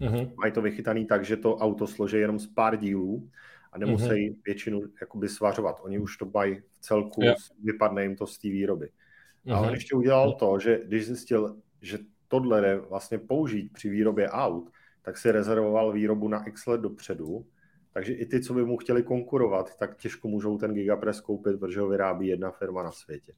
[0.00, 0.32] Mm-hmm.
[0.36, 3.30] Mají to vychytaný tak, že to auto složí jenom z pár dílů
[3.72, 4.36] a nemusí mm-hmm.
[4.46, 5.80] většinu jakoby svařovat.
[5.82, 7.36] Oni už to mají v celku, yeah.
[7.62, 8.86] vypadne jim to z té výroby.
[8.86, 9.54] Mm-hmm.
[9.54, 9.74] A on mhm.
[9.74, 11.98] ještě udělal to, že když zjistil, že
[12.28, 14.70] tohle jde vlastně použít při výrobě aut,
[15.02, 17.46] tak si rezervoval výrobu na x let dopředu
[17.94, 21.80] takže i ty, co by mu chtěli konkurovat, tak těžko můžou ten Gigapress koupit, protože
[21.80, 23.32] ho vyrábí jedna firma na světě.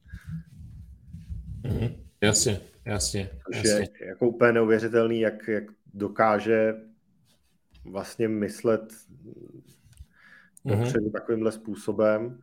[1.63, 1.95] Mm-hmm.
[2.21, 3.29] Jasně, jasně.
[3.45, 3.89] Což jasně.
[3.99, 6.75] je jako úplně neuvěřitelný, jak, jak dokáže
[7.85, 8.93] vlastně myslet
[10.65, 11.11] mm-hmm.
[11.11, 12.41] takovýmhle způsobem.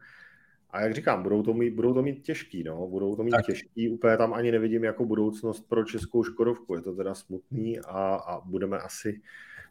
[0.71, 3.47] A jak říkám, budou to mít, budou to mít těžký, no, budou to mít tak.
[3.47, 8.15] těžký, úplně tam ani nevidím jako budoucnost pro českou Škodovku, je to teda smutný a,
[8.15, 9.21] a budeme asi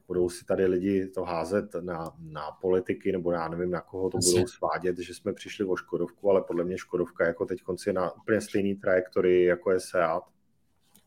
[0.07, 4.17] budou si tady lidi to házet na, na politiky nebo já nevím, na koho to
[4.17, 4.31] Asi.
[4.31, 8.11] budou svádět, že jsme přišli o Škodovku, ale podle mě Škodovka jako teď konci na
[8.11, 10.23] úplně stejný trajektorii, jako je Seat.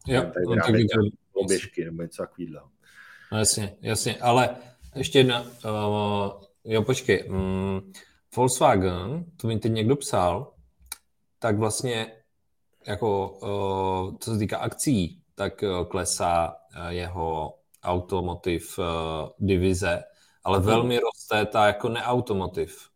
[0.07, 0.75] Jo, tady no, tak
[1.33, 1.45] to...
[1.45, 2.69] běžky nebo něco takového.
[3.33, 4.57] No, jasně, jasně, ale
[4.95, 7.93] ještě jedna, uh, jo počkej, um,
[8.37, 10.53] Volkswagen, to mi teď někdo psal,
[11.39, 12.13] tak vlastně
[12.87, 17.56] jako uh, co se týká akcí, tak uh, klesá uh, jeho
[17.87, 18.85] automotiv uh,
[19.38, 20.05] divize,
[20.44, 22.88] ale velmi roste ta jako neautomotiv.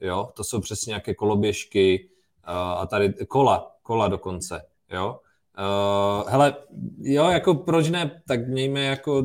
[0.00, 2.10] Jo, to jsou přesně nějaké koloběžky
[2.48, 5.20] uh, a tady kola, kola dokonce, jo.
[5.58, 6.54] Uh, hele,
[6.98, 9.24] jo, jako proč ne, tak mějme jako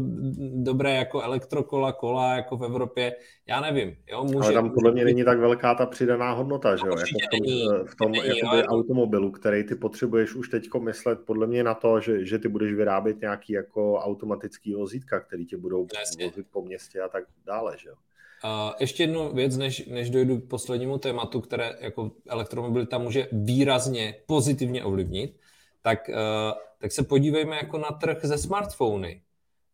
[0.54, 3.16] dobré jako elektrokola, kola jako v Evropě,
[3.48, 4.38] já nevím, jo, může...
[4.38, 7.42] Ale tam podle mě není tak velká ta přidaná hodnota, že jo, jako v tom,
[7.42, 11.64] není, v tom není, jakoby jo, automobilu, který ty potřebuješ už teďko myslet podle mě
[11.64, 16.26] na to, že, že ty budeš vyrábět nějaký jako automatický vozítka, který tě budou Jasně.
[16.26, 17.96] vozit po městě a tak dále, že jo.
[18.44, 24.16] Uh, ještě jednu věc, než, než dojdu k poslednímu tématu, které jako elektromobilita může výrazně
[24.26, 25.41] pozitivně ovlivnit,
[25.82, 29.22] tak, uh, tak se podívejme jako na trh ze smartfony.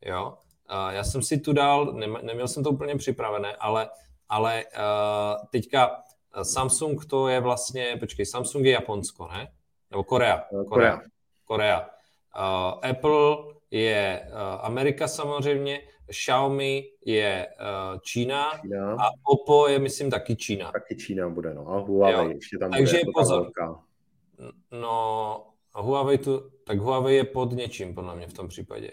[0.06, 0.38] Jo?
[0.72, 3.89] Uh, já jsem si tu dal, ne, neměl jsem to úplně připravené, ale,
[4.30, 6.04] ale uh, teďka
[6.43, 9.52] Samsung to je vlastně, počkej, Samsung je Japonsko, ne?
[9.91, 10.43] nebo Korea.
[10.62, 11.02] Eh, Korea.
[11.46, 11.89] Korea.
[12.89, 13.38] Apple
[13.72, 14.30] je
[14.62, 17.48] Amerika samozřejmě, Xiaomi je
[18.02, 20.72] Čína, Čína a Oppo je, myslím, taky Čína.
[20.72, 21.70] Taky Čína bude, no.
[21.70, 22.32] A Huawei jo.
[22.32, 23.00] ještě tam Takže bude.
[23.00, 23.52] Takže pozor.
[24.72, 25.48] No,
[25.81, 28.91] Huawei tu, tak Huawei je pod něčím, podle mě v tom případě.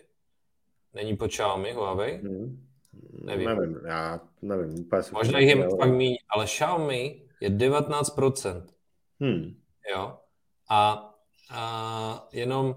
[0.94, 2.16] Není pod Xiaomi Huawei?
[2.16, 2.66] Hmm.
[3.12, 3.48] Nevím.
[3.48, 4.90] Nevím, já nevím.
[5.12, 8.62] Možná jich je fakt míň, ale Xiaomi je 19%.
[9.20, 9.54] Hmm.
[9.92, 10.18] Jo.
[10.70, 11.10] A,
[11.50, 12.76] a jenom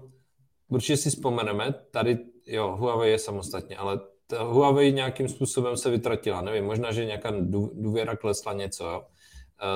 [0.68, 4.00] určitě si vzpomeneme, tady, jo, Huawei je samostatně, ale
[4.36, 6.40] Huawei nějakým způsobem se vytratila.
[6.40, 7.32] Nevím, možná, že nějaká
[7.72, 9.06] důvěra klesla něco, jo.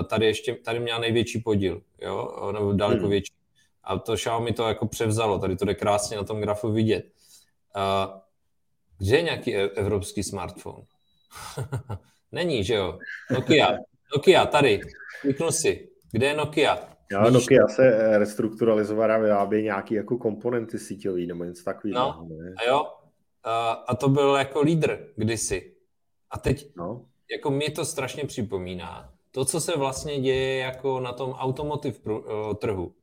[0.01, 3.11] E, tady ještě, tady měla největší podíl, jo, nebo daleko hmm.
[3.11, 3.33] větší.
[3.85, 7.05] A to Xiaomi to jako převzalo, tady to jde krásně na tom grafu vidět.
[7.77, 8.21] Uh,
[8.99, 10.85] kde je nějaký e- evropský smartphone?
[12.33, 12.99] Není, že jo?
[13.31, 13.69] Nokia.
[14.17, 14.81] Nokia, tady.
[15.21, 15.89] Kliknu si.
[16.13, 16.79] Kde je Nokia?
[17.13, 21.99] Jo, Nokia se restrukturalizovala a vyrábí nějaký jako komponenty síťový nebo něco takového.
[21.99, 22.87] No, a jo.
[23.45, 25.75] A, a to byl jako lídr kdysi.
[26.31, 27.05] A teď, no.
[27.31, 31.99] jako mi to strašně připomíná, to, co se vlastně děje jako na tom automotive
[32.59, 32.95] trhu.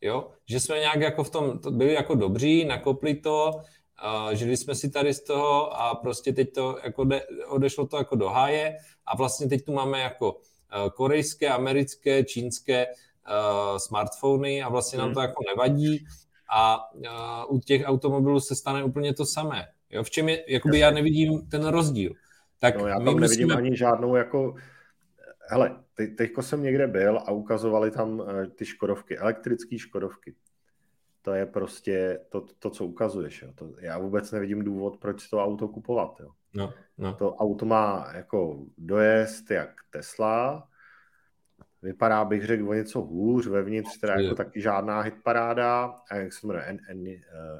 [0.00, 0.30] Jo?
[0.46, 4.90] Že jsme nějak jako v tom byli jako dobří, nakopli to, uh, žili jsme si
[4.90, 9.16] tady z toho a prostě teď to jako de, odešlo to jako do háje a
[9.16, 10.40] vlastně teď tu máme jako uh,
[10.94, 15.14] korejské, americké, čínské uh, smartfony a vlastně nám hmm.
[15.14, 16.06] to jako nevadí
[16.50, 19.66] a uh, u těch automobilů se stane úplně to samé.
[19.90, 20.02] Jo?
[20.02, 22.12] V čem je, jakoby já nevidím ten rozdíl.
[22.58, 23.54] Tak no, já tam nevidím musíme...
[23.54, 24.54] ani žádnou jako
[25.48, 30.34] hele, te, teďko jsem někde byl a ukazovali tam uh, ty škodovky, elektrické škodovky.
[31.22, 33.42] To je prostě to, to co ukazuješ.
[33.42, 33.52] Jo.
[33.54, 36.20] To, já vůbec nevidím důvod, proč to auto kupovat.
[36.20, 36.30] Jo.
[36.54, 37.14] No, no.
[37.14, 40.68] To auto má jako dojezd jak Tesla,
[41.82, 46.46] vypadá, bych řekl, o něco hůř, vevnitř teda jako taky žádná hitparáda, a jak se
[46.46, 47.14] jmenuje, en, en, uh,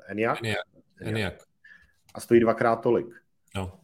[0.06, 0.38] Eniak?
[0.38, 0.64] Eniak.
[1.00, 1.34] Eniak.
[2.14, 3.06] A stojí dvakrát tolik.
[3.56, 3.80] No.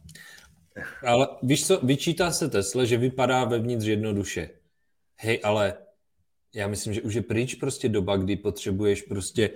[1.07, 4.49] Ale víš co, vyčítá se Tesla, že vypadá vevnitř jednoduše.
[5.17, 5.73] Hej, ale
[6.55, 9.49] já myslím, že už je pryč prostě doba, kdy potřebuješ prostě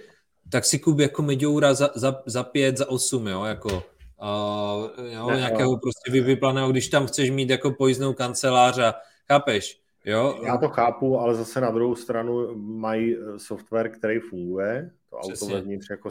[0.51, 5.29] tak si kup jako Meďoura za, za, za pět, za osm, jo, jako uh, jo,
[5.29, 5.77] ne, nějakého jo.
[5.77, 8.95] prostě vyplaného, když tam chceš mít jako pojízdnou kancelář a
[9.27, 10.39] chápeš, jo?
[10.45, 15.45] Já to chápu, ale zase na druhou stranu mají eh, software, který funguje, to Přesně.
[15.45, 16.09] auto vevnitř jako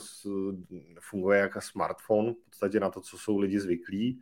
[1.00, 4.20] funguje jako smartphone, v podstatě na to, co jsou lidi zvyklí,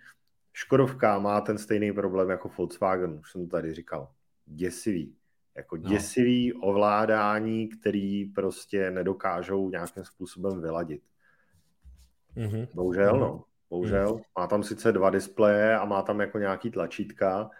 [0.57, 4.09] Škodovka má ten stejný problém jako Volkswagen, už jsem to tady říkal.
[4.47, 5.17] Děsivý.
[5.57, 5.83] Jako no.
[5.83, 11.03] děsivý ovládání, který prostě nedokážou nějakým způsobem vyladit.
[12.37, 12.69] Mm-hmm.
[12.75, 13.21] Bohužel, mm-hmm.
[13.21, 13.45] no.
[13.71, 14.15] Bohužel.
[14.15, 14.23] Mm-hmm.
[14.39, 17.51] Má tam sice dva displeje a má tam jako nějaký tlačítka,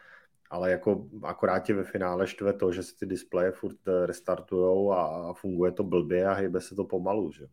[0.51, 5.35] ale jako akorát tě ve finále štve to, že si ty displeje furt restartujou a
[5.35, 7.47] funguje to blbě a hejbe se to pomalu, že?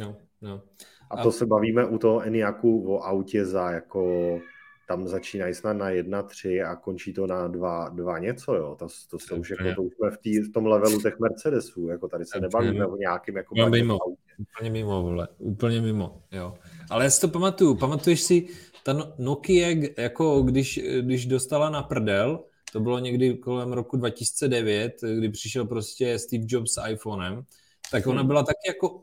[0.00, 0.62] No, no.
[1.10, 1.32] A to a...
[1.32, 4.40] se bavíme u toho Eniaku o autě za jako
[4.88, 8.76] tam začínají snad na 1-3 a končí to na 2, 2 něco, jo.
[8.78, 11.88] To, to, to už, jako, to už jsme v, tý, v tom levelu těch Mercedesů,
[11.88, 13.98] jako tady se nebavíme o nějakým jako no, mimo,
[14.38, 16.54] úplně mimo, vole, úplně mimo, jo.
[16.90, 18.48] Ale já si to pamatuju, pamatuješ si,
[18.84, 24.92] ta no- Nokia, jako když, když dostala na prdel, to bylo někdy kolem roku 2009,
[25.18, 27.42] kdy přišel prostě Steve Jobs s iPhonem,
[27.90, 28.26] tak ona hmm.
[28.26, 29.02] byla taky jako,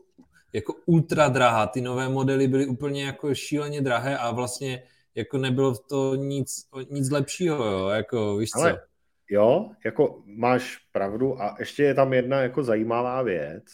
[0.52, 1.66] jako ultra drahá.
[1.66, 4.82] Ty nové modely byly úplně jako šíleně drahé a vlastně
[5.16, 8.78] jako nebylo to nic, nic lepšího, jo, jako víš Ale, co.
[9.30, 13.64] Jo, jako máš pravdu a ještě je tam jedna jako zajímavá věc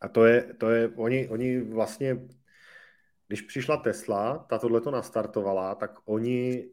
[0.00, 2.18] a to je, to je oni, oni vlastně,
[3.26, 6.70] když přišla Tesla, ta tohle to nastartovala, tak oni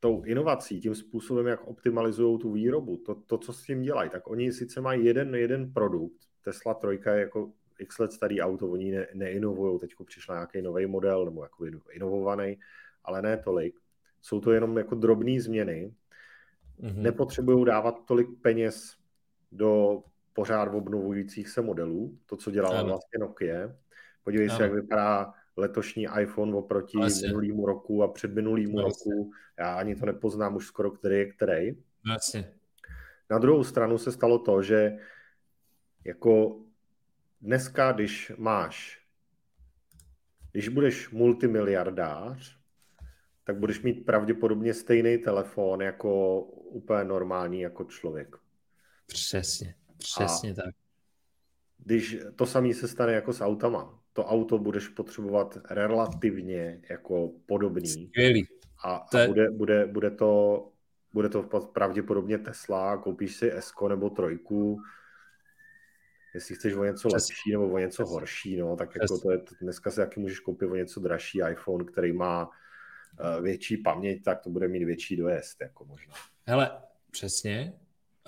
[0.00, 4.30] tou inovací, tím způsobem, jak optimalizují tu výrobu, to, to, co s tím dělají, tak
[4.30, 8.90] oni sice mají jeden, jeden produkt, Tesla trojka je jako x let starý auto, oni
[8.90, 12.58] ne, neinovují, teď přišel nějaký nový model, nebo jako inovovaný,
[13.04, 13.74] ale ne tolik.
[14.20, 15.94] Jsou to jenom jako drobné změny.
[16.80, 16.96] Mm-hmm.
[16.96, 18.96] Nepotřebují dávat tolik peněz
[19.52, 22.88] do pořád obnovujících se modelů, to, co dělala ano.
[22.88, 23.72] vlastně Nokia.
[24.24, 24.56] Podívej ano.
[24.56, 27.26] se, jak vypadá letošní iPhone oproti Asi.
[27.26, 29.30] minulýmu roku a předminulýmu roku.
[29.58, 31.76] Já ani to nepoznám už skoro, který je který.
[32.14, 32.44] Asi.
[33.30, 34.96] Na druhou stranu se stalo to, že
[36.04, 36.60] jako
[37.40, 39.02] dneska, když máš,
[40.52, 42.58] když budeš multimiliardář,
[43.44, 48.36] tak budeš mít pravděpodobně stejný telefon jako úplně normální jako člověk.
[49.06, 50.74] Přesně, přesně A tak.
[51.78, 57.88] Když to samé se stane jako s autama, to auto budeš potřebovat relativně jako podobný.
[57.88, 58.46] Skvělý.
[58.84, 60.72] A, a bude, bude, bude, to,
[61.12, 64.82] bude to pravděpodobně Tesla, koupíš si S nebo trojku,
[66.38, 67.32] jestli chceš o něco Přesně.
[67.32, 70.66] lepší nebo o něco horší, no, tak jako to je, dneska si taky můžeš koupit
[70.66, 75.60] o něco dražší iPhone, který má uh, větší paměť, tak to bude mít větší dojezd,
[75.60, 76.14] jako možná.
[76.46, 76.70] Hele,
[77.10, 77.72] přesně.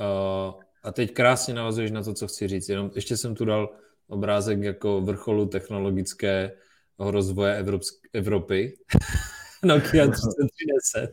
[0.00, 2.68] Uh, a teď krásně navazuješ na to, co chci říct.
[2.68, 3.76] Jenom ještě jsem tu dal
[4.08, 6.52] obrázek jako vrcholu technologické
[6.98, 8.76] rozvoje Evropsk- Evropy.
[9.64, 11.11] Nokia 3310.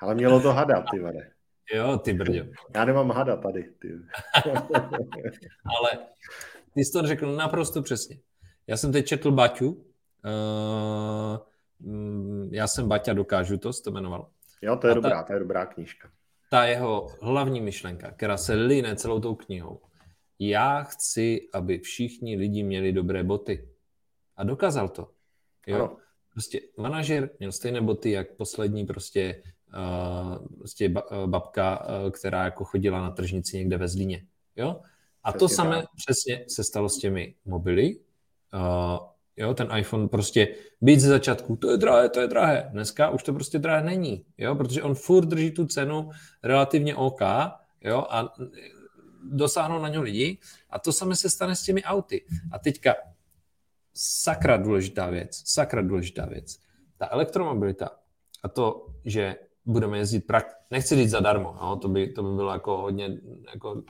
[0.00, 1.30] Ale mělo to hada, ty vade.
[1.74, 2.44] Jo, ty brďo.
[2.74, 3.72] Já nemám hada tady.
[3.78, 3.88] Ty.
[5.78, 5.90] Ale
[6.74, 8.18] ty jsi to řekl naprosto přesně.
[8.66, 9.84] Já jsem teď četl Baťu.
[10.24, 11.38] Uh,
[12.50, 14.28] já jsem Baťa, dokážu to, to jmenoval.
[14.62, 16.10] Jo, to je A dobrá, ta, to je dobrá knížka.
[16.50, 19.80] Ta jeho hlavní myšlenka, která se line celou tou knihou.
[20.38, 23.68] Já chci, aby všichni lidi měli dobré boty.
[24.36, 25.10] A dokázal to.
[25.66, 25.76] Jo?
[25.76, 25.96] Ano.
[26.32, 29.42] Prostě manažer měl stejné boty, jak poslední prostě
[30.58, 30.94] prostě
[31.26, 34.26] babka, která jako chodila na tržnici někde ve Zlíně.
[34.56, 34.80] Jo?
[35.24, 37.96] A to samé přesně se stalo s těmi mobily.
[38.54, 38.98] Uh,
[39.36, 42.68] jo, ten iPhone prostě být ze začátku, to je drahé, to je drahé.
[42.72, 46.10] Dneska už to prostě drahé není, jo, protože on furt drží tu cenu
[46.42, 47.20] relativně OK,
[47.80, 48.34] jo, a
[49.22, 50.38] dosáhnou na něj lidi
[50.70, 52.24] a to samé se stane s těmi auty.
[52.52, 52.94] A teďka
[53.94, 56.58] sakra důležitá věc, sakra důležitá věc.
[56.96, 57.90] Ta elektromobilita
[58.42, 59.36] a to, že
[59.68, 60.46] budeme jezdit, prak...
[60.70, 63.18] nechci říct zadarmo, no, to, by, to by bylo jako hodně,
[63.52, 63.80] jako, uh,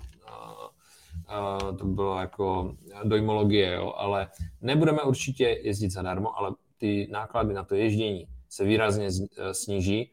[1.70, 2.74] uh, to by bylo jako
[3.04, 4.28] dojmologie, jo, ale
[4.60, 9.08] nebudeme určitě jezdit zadarmo, ale ty náklady na to ježdění se výrazně
[9.52, 10.10] sníží.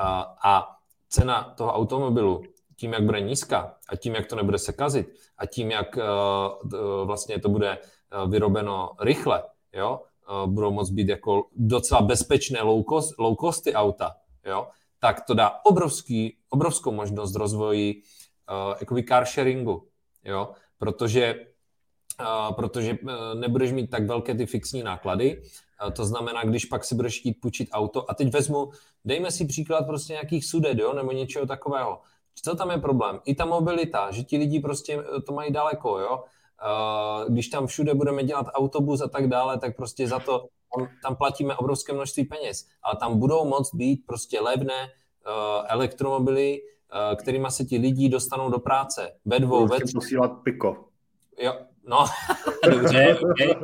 [0.00, 0.06] Uh,
[0.44, 0.76] a
[1.08, 2.42] cena toho automobilu
[2.76, 5.08] tím, jak bude nízká a tím, jak to nebude se kazit
[5.38, 7.78] a tím, jak uh, vlastně to bude
[8.26, 9.42] vyrobeno rychle,
[9.72, 10.00] jo,
[10.46, 14.10] budou moct být jako docela bezpečné low, cost, low costy auta,
[14.46, 14.66] jo,
[15.02, 18.02] tak to dá obrovský, obrovskou možnost rozvoji
[18.50, 19.88] uh, jakoby car sharingu,
[20.24, 21.46] jo, protože,
[22.20, 25.42] uh, protože uh, nebudeš mít tak velké ty fixní náklady,
[25.92, 28.70] to znamená, když pak si budeš chtít půjčit auto, a teď vezmu,
[29.04, 32.00] dejme si příklad prostě nějakých sudet, jo, nebo něčeho takového.
[32.34, 33.20] Co tam je problém?
[33.24, 36.24] I ta mobilita, že ti lidi prostě to mají daleko, jo.
[37.28, 40.46] Když tam všude budeme dělat autobus a tak dále, tak prostě za to
[40.76, 46.60] tam, tam platíme obrovské množství peněz, ale tam budou moct být prostě levné uh, elektromobily,
[46.60, 49.12] uh, kterými se ti lidi dostanou do práce.
[49.24, 49.92] Ve dvou, ve tři.
[49.94, 50.88] posílat piko.
[51.38, 51.52] Jo,
[51.86, 52.04] no,
[52.70, 53.54] dobře, okay.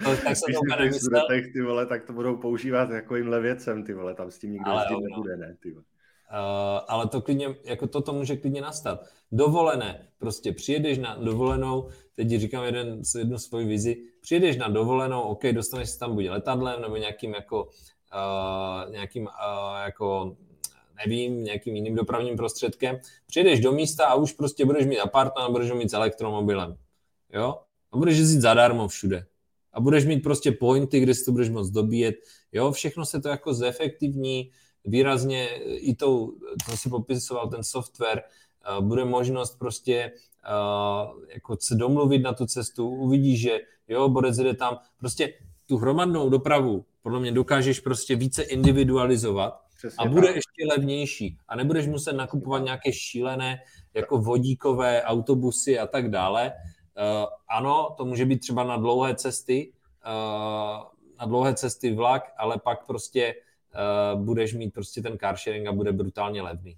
[0.00, 3.94] no, tak jsem to úplně ty vole, tak to budou používat jako jimhle věcem, ty
[3.94, 5.08] vole, tam s tím nikdo ale, jezdit no.
[5.08, 5.84] nebude, ne, ty vole.
[6.32, 9.04] Uh, ale to klidně, jako toto může klidně nastat.
[9.32, 15.42] Dovolené, prostě přijedeš na dovolenou, teď říkám jeden, jednu svoji vizi, přijedeš na dovolenou, OK,
[15.52, 19.30] dostaneš se tam buď letadlem nebo nějakým jako, uh, nějakým uh,
[19.84, 20.36] jako
[21.06, 25.50] nevím, nějakým jiným dopravním prostředkem, přijedeš do místa a už prostě budeš mít apartman a
[25.50, 26.76] budeš ho mít s elektromobilem.
[27.32, 27.58] Jo?
[27.92, 29.26] A budeš jezdit zadarmo všude.
[29.72, 32.14] A budeš mít prostě pointy, kde si to budeš moct dobíjet.
[32.52, 34.50] Jo, všechno se to jako zefektivní,
[34.84, 36.32] výrazně i tou,
[36.66, 38.22] to si popisoval ten software,
[38.80, 40.12] bude možnost prostě
[41.34, 45.34] jako se domluvit na tu cestu, uvidíš, že jo, Borec jde tam, prostě
[45.66, 50.36] tu hromadnou dopravu podle mě dokážeš prostě více individualizovat Přesně a bude tak.
[50.36, 53.58] ještě levnější a nebudeš muset nakupovat nějaké šílené
[53.94, 56.52] jako vodíkové autobusy a tak dále.
[56.52, 59.72] Uh, ano, to může být třeba na dlouhé cesty,
[60.06, 60.82] uh,
[61.20, 63.34] na dlouhé cesty vlak, ale pak prostě
[64.14, 66.76] budeš mít prostě ten car sharing a bude brutálně levný.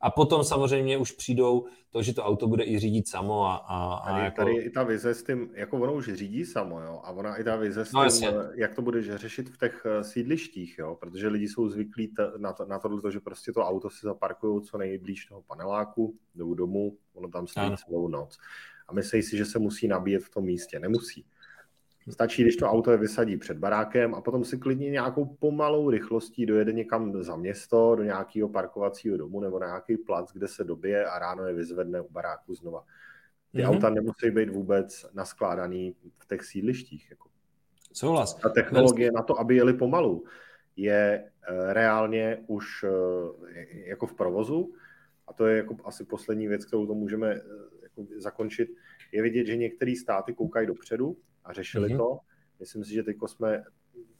[0.00, 3.94] A potom samozřejmě už přijdou to, že to auto bude i řídit samo a, a,
[3.94, 4.36] a tady, jako...
[4.36, 7.44] tady i ta vize s tím, jako ono už řídí samo, jo, a ona i
[7.44, 10.96] ta vize s no, tím, no, jak to budeš řešit v těch eh, sídlištích, jo,
[11.00, 14.62] protože lidi jsou zvyklí t- na, to, na tohle, že prostě to auto si zaparkují
[14.62, 18.38] co nejblíž toho paneláku, jdou domů, ono tam stojí celou noc.
[18.88, 20.80] A myslí si, že se musí nabíjet v tom místě.
[20.80, 21.24] Nemusí.
[22.10, 26.46] Stačí, když to auto je vysadí před barákem a potom si klidně nějakou pomalou rychlostí
[26.46, 31.04] dojede někam za město, do nějakého parkovacího domu nebo na nějaký plac, kde se dobije
[31.04, 32.84] a ráno je vyzvedne u baráku znova.
[33.52, 33.68] Ty mm-hmm.
[33.68, 37.10] auta nemusí být vůbec naskládaný v těch sídlištích.
[37.10, 37.28] Jako.
[37.92, 38.34] Souhlas.
[38.34, 40.24] Ta technologie na to, aby jeli pomalu,
[40.76, 42.90] je uh, reálně už uh,
[43.86, 44.74] jako v provozu
[45.26, 47.40] a to je jako asi poslední věc, kterou to můžeme uh,
[47.82, 48.68] jako zakončit,
[49.12, 51.16] je vidět, že některé státy koukají dopředu
[51.50, 51.96] a řešili mm-hmm.
[51.96, 52.18] to.
[52.60, 53.64] Myslím si, že teď jsme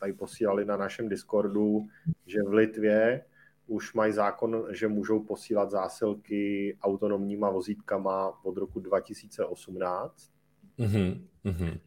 [0.01, 1.87] tady posílali na našem Discordu,
[2.26, 3.24] že v Litvě
[3.66, 10.33] už mají zákon, že můžou posílat zásilky autonomníma vozítkama od roku 2018.
[10.78, 11.81] Mm-hmm.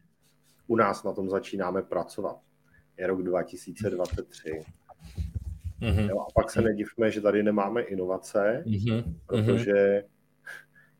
[0.66, 2.40] U nás na tom začínáme pracovat.
[2.96, 4.60] Je rok 2023.
[5.80, 6.08] Mm-hmm.
[6.08, 9.14] Jo, a pak se nedivme, že tady nemáme inovace, mm-hmm.
[9.26, 10.04] protože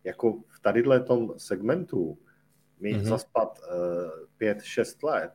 [0.04, 2.18] jako v tadyhle tom segmentu
[2.80, 3.02] mít mm-hmm.
[3.02, 3.58] zaspat
[4.40, 5.32] uh, 5-6 let,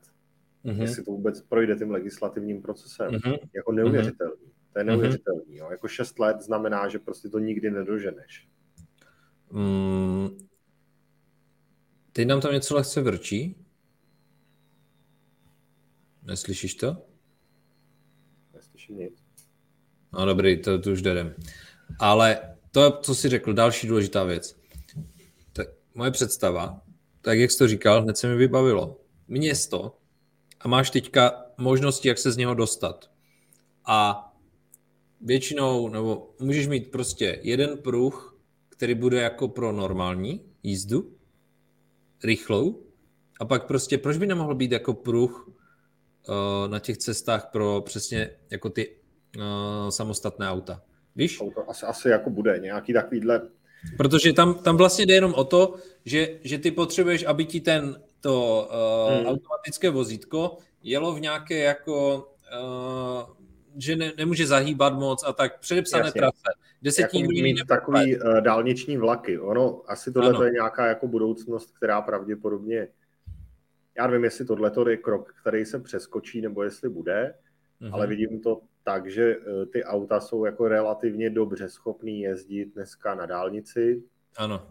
[0.65, 0.81] mm-hmm.
[0.81, 3.39] jestli to vůbec projde tím legislativním procesem, mm-hmm.
[3.55, 4.33] jako neuvěřitelný.
[4.33, 4.73] Mm-hmm.
[4.73, 5.43] To je neuvěřitelný.
[5.43, 5.57] Mm-hmm.
[5.57, 5.67] Jo.
[5.71, 8.47] Jako 6 let znamená, že prostě to nikdy nedoženeš.
[9.51, 10.27] Mm.
[12.11, 13.65] Teď nám tam něco lehce vrčí.
[16.23, 17.05] Neslyšíš to?
[18.53, 19.23] Neslyším nic.
[20.13, 21.35] No dobrý, to, to už jdem.
[21.99, 24.59] Ale to, co jsi řekl, další důležitá věc.
[25.53, 26.81] Tak moje představa,
[27.21, 29.01] tak jak jsi to říkal, hned se mi vybavilo.
[29.27, 29.95] Město
[30.59, 33.11] a máš teďka možnosti, jak se z něho dostat.
[33.85, 34.25] A
[35.21, 38.39] většinou, nebo můžeš mít prostě jeden pruh,
[38.69, 41.17] který bude jako pro normální jízdu,
[42.23, 42.83] rychlou,
[43.39, 46.35] a pak prostě, proč by nemohl být jako pruh uh,
[46.67, 48.95] na těch cestách pro přesně jako ty
[49.37, 50.81] uh, samostatné auta?
[51.15, 51.37] Víš?
[51.37, 53.41] To asi, asi jako bude nějaký takovýhle...
[53.97, 55.75] Protože tam, tam vlastně jde jenom o to,
[56.05, 59.25] že, že ty potřebuješ, aby ti ten to uh, hmm.
[59.25, 62.27] automatické vozítko jelo v nějaké jako
[62.63, 63.39] uh,
[63.77, 66.21] že ne, nemůže zahýbat moc a tak předepsané Jasně.
[66.21, 66.51] trase.
[66.89, 69.39] Se jako mít takový uh, dálniční vlaky.
[69.39, 72.87] Ono, asi tohle to je nějaká jako budoucnost, která pravděpodobně,
[73.97, 77.33] já nevím, jestli tohle je krok, který se přeskočí, nebo jestli bude,
[77.81, 77.93] mm-hmm.
[77.93, 83.15] ale vidím to tak, že uh, ty auta jsou jako relativně dobře schopný jezdit dneska
[83.15, 84.03] na dálnici.
[84.37, 84.67] Ano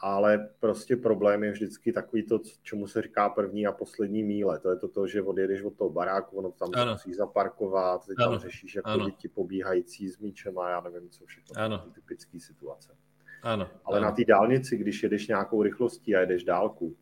[0.00, 4.58] ale prostě problém je vždycky takový to, čemu se říká první a poslední míle.
[4.58, 6.92] To je to, to že odjedeš od toho baráku, ono tam ano.
[6.92, 8.30] musí zaparkovat, ty ano.
[8.30, 9.04] tam řešíš jako ano.
[9.04, 11.62] děti pobíhající s míčem a já nevím, co všechno.
[11.62, 11.78] Ano.
[11.94, 12.96] Typické situace.
[13.42, 13.68] Ano.
[13.84, 14.06] Ale ano.
[14.06, 16.96] na té dálnici, když jedeš nějakou rychlostí a jedeš dálku,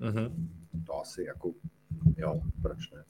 [0.00, 0.32] uh-huh.
[0.86, 1.52] to asi jako,
[2.16, 3.04] jo, proč ne?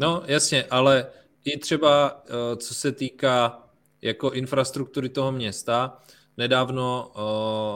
[0.00, 1.06] No, jasně, ale
[1.44, 3.62] i třeba, eh, co se týká
[4.02, 5.98] jako infrastruktury toho města,
[6.36, 7.12] nedávno,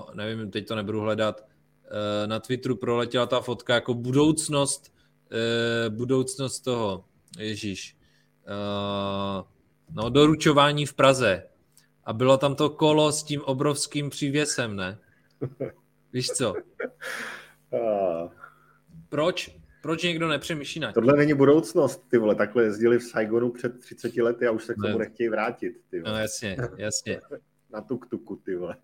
[0.09, 4.93] uh, nevím, teď to nebudu hledat, uh, na Twitteru proletěla ta fotka jako budoucnost,
[5.89, 7.05] budoucnost toho,
[7.39, 7.97] Ježíš,
[9.91, 11.43] no doručování v Praze.
[12.05, 14.99] A bylo tam to kolo s tím obrovským přívěsem, ne?
[16.13, 16.55] Víš co?
[19.09, 19.57] Proč?
[19.87, 24.17] Proč někdo nepřemýšlí na Tohle není budoucnost, ty vole, takhle jezdili v Saigonu před 30
[24.17, 26.13] lety a už se k tomu nechtějí vrátit, ty vole.
[26.13, 27.21] No jasně, jasně
[27.73, 28.77] na tuk-tuku, ty vole.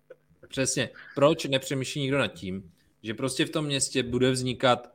[0.47, 0.89] Přesně.
[1.15, 4.93] Proč nepřemýšlí nikdo nad tím, že prostě v tom městě bude vznikat,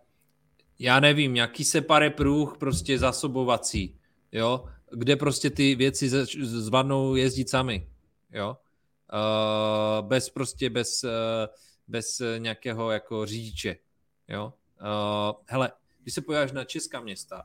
[0.78, 3.98] já nevím, nějaký separe průh prostě zasobovací,
[4.32, 6.08] jo, kde prostě ty věci
[6.42, 7.88] zvadnou jezdit sami,
[8.32, 8.56] jo,
[9.12, 11.10] uh, bez prostě, bez, uh,
[11.88, 13.76] bez nějakého jako řidiče,
[14.28, 14.52] jo.
[14.80, 15.72] Uh, hele,
[16.08, 17.42] když se podíváš na česká města,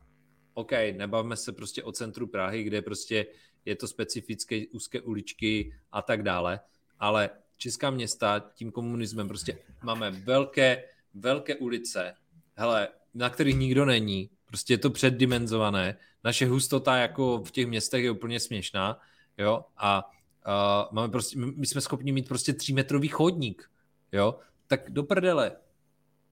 [0.53, 3.25] OK, nebavme se prostě o centru Prahy, kde prostě
[3.65, 6.59] je to specifické úzké uličky a tak dále,
[6.99, 10.83] ale česká města tím komunismem prostě máme velké,
[11.13, 12.13] velké ulice,
[12.55, 18.03] hele, na kterých nikdo není, prostě je to předdimenzované, naše hustota jako v těch městech
[18.03, 18.99] je úplně směšná,
[19.37, 20.11] jo, a
[20.47, 23.71] uh, máme prostě, my jsme schopni mít prostě třímetrový chodník,
[24.11, 25.51] jo, tak do prdele,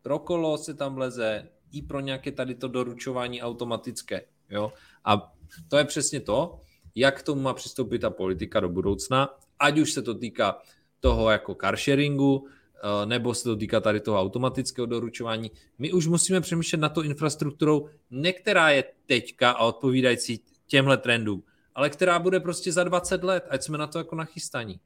[0.01, 4.74] pro kolo se tam vleze, i pro nějaké tady to doručování automatické, jo,
[5.05, 5.34] a
[5.67, 6.59] to je přesně to,
[6.95, 10.61] jak k tomu má přistoupit ta politika do budoucna, ať už se to týká
[10.99, 15.51] toho jako carsharingu, eh, nebo se to týká tady toho automatického doručování.
[15.78, 21.43] My už musíme přemýšlet na to infrastrukturou, ne která je teďka a odpovídající těmhle trendům,
[21.76, 24.80] ale která bude prostě za 20 let, ať jsme na to jako nachystaní.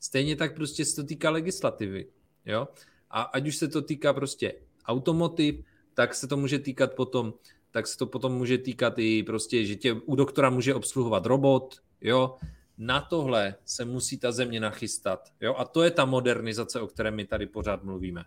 [0.00, 2.06] Stejně tak prostě se to týká legislativy.
[2.46, 2.68] Jo?
[3.10, 4.54] A ať už se to týká prostě
[4.86, 5.64] automotiv,
[5.94, 7.34] tak se to může týkat potom
[7.72, 11.82] tak se to potom může týkat i prostě, že tě u doktora může obsluhovat robot,
[12.00, 12.36] jo.
[12.78, 15.54] Na tohle se musí ta země nachystat, jo.
[15.54, 18.24] A to je ta modernizace, o které my tady pořád mluvíme.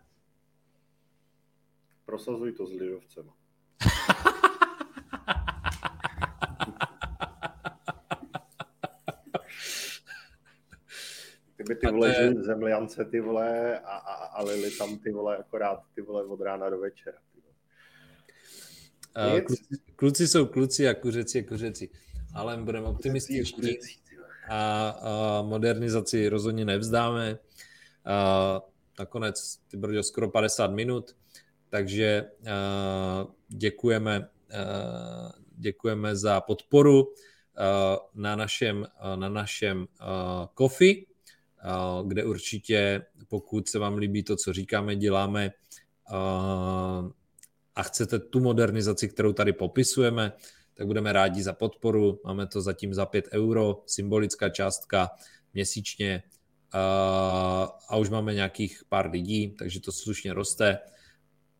[2.05, 3.29] Prosazuj to s lidovcem.
[11.55, 12.33] Kdyby ty vole je...
[12.33, 16.69] zemljance ty vole a, a, a lili tam ty vole akorát ty vole od rána
[16.69, 17.17] do večera.
[19.45, 19.63] Kluci,
[19.95, 21.89] kluci jsou kluci a kuřeci je kuřeci.
[22.33, 23.77] Ale budeme optimističtí
[24.49, 27.39] a, a modernizaci rozhodně nevzdáme.
[28.05, 28.61] A,
[28.99, 31.15] nakonec ty brďo skoro 50 minut,
[31.69, 37.13] takže a, děkujeme, a, děkujeme za podporu
[38.15, 39.87] na našem, na našem
[40.53, 41.05] kofi,
[42.07, 45.51] kde určitě, pokud se vám líbí to, co říkáme, děláme,
[47.75, 50.33] a, chcete tu modernizaci, kterou tady popisujeme,
[50.73, 52.19] tak budeme rádi za podporu.
[52.25, 55.09] Máme to zatím za 5 euro, symbolická částka
[55.53, 56.23] měsíčně
[57.89, 60.79] a už máme nějakých pár lidí, takže to slušně roste.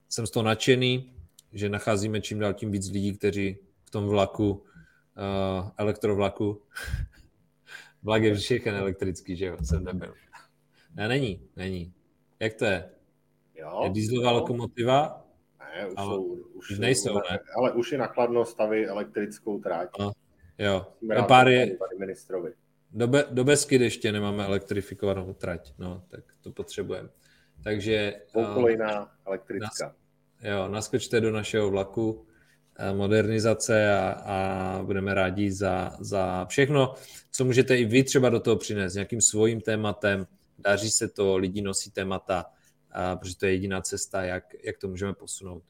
[0.10, 1.14] jsem z toho nadšený,
[1.54, 4.64] že nacházíme čím dál tím víc lidí, kteří v tom vlaku,
[5.78, 6.62] elektrovlaku,
[8.04, 10.14] vlak je všechny elektrický, že jo, jsem nebyl.
[10.96, 11.94] Ne, není, není.
[12.40, 12.90] Jak to je?
[13.56, 15.25] Jo, je dieselová lokomotiva?
[15.76, 16.24] Ne, už ale, jsou,
[16.54, 17.40] už, nejsou, ne?
[17.58, 19.90] Ale už je nakladno staví elektrickou tráť.
[20.00, 20.12] No,
[20.58, 20.88] jo,
[21.28, 22.54] pár je, ministrovi.
[22.92, 27.10] Do, Be, do Beskyt ještě nemáme elektrifikovanou trať, no, tak to potřebujeme.
[27.64, 28.22] Takže...
[28.34, 29.86] Dvoukolejná uh, elektrická.
[29.86, 29.96] Nas,
[30.44, 36.94] jo, naskočte do našeho vlaku uh, modernizace a, a budeme rádi za, za všechno,
[37.32, 40.28] co můžete i vy třeba do toho přinést, nějakým svým tématem,
[40.60, 42.46] daří se to, lidi nosí témata,
[43.16, 45.64] protože to je jediná cesta, jak, jak to můžeme posunout.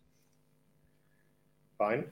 [1.77, 2.03] Fajn.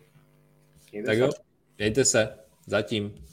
[0.91, 1.21] Mějte tak se.
[1.21, 1.29] jo,
[1.77, 2.39] mějte se.
[2.65, 3.25] Zatím.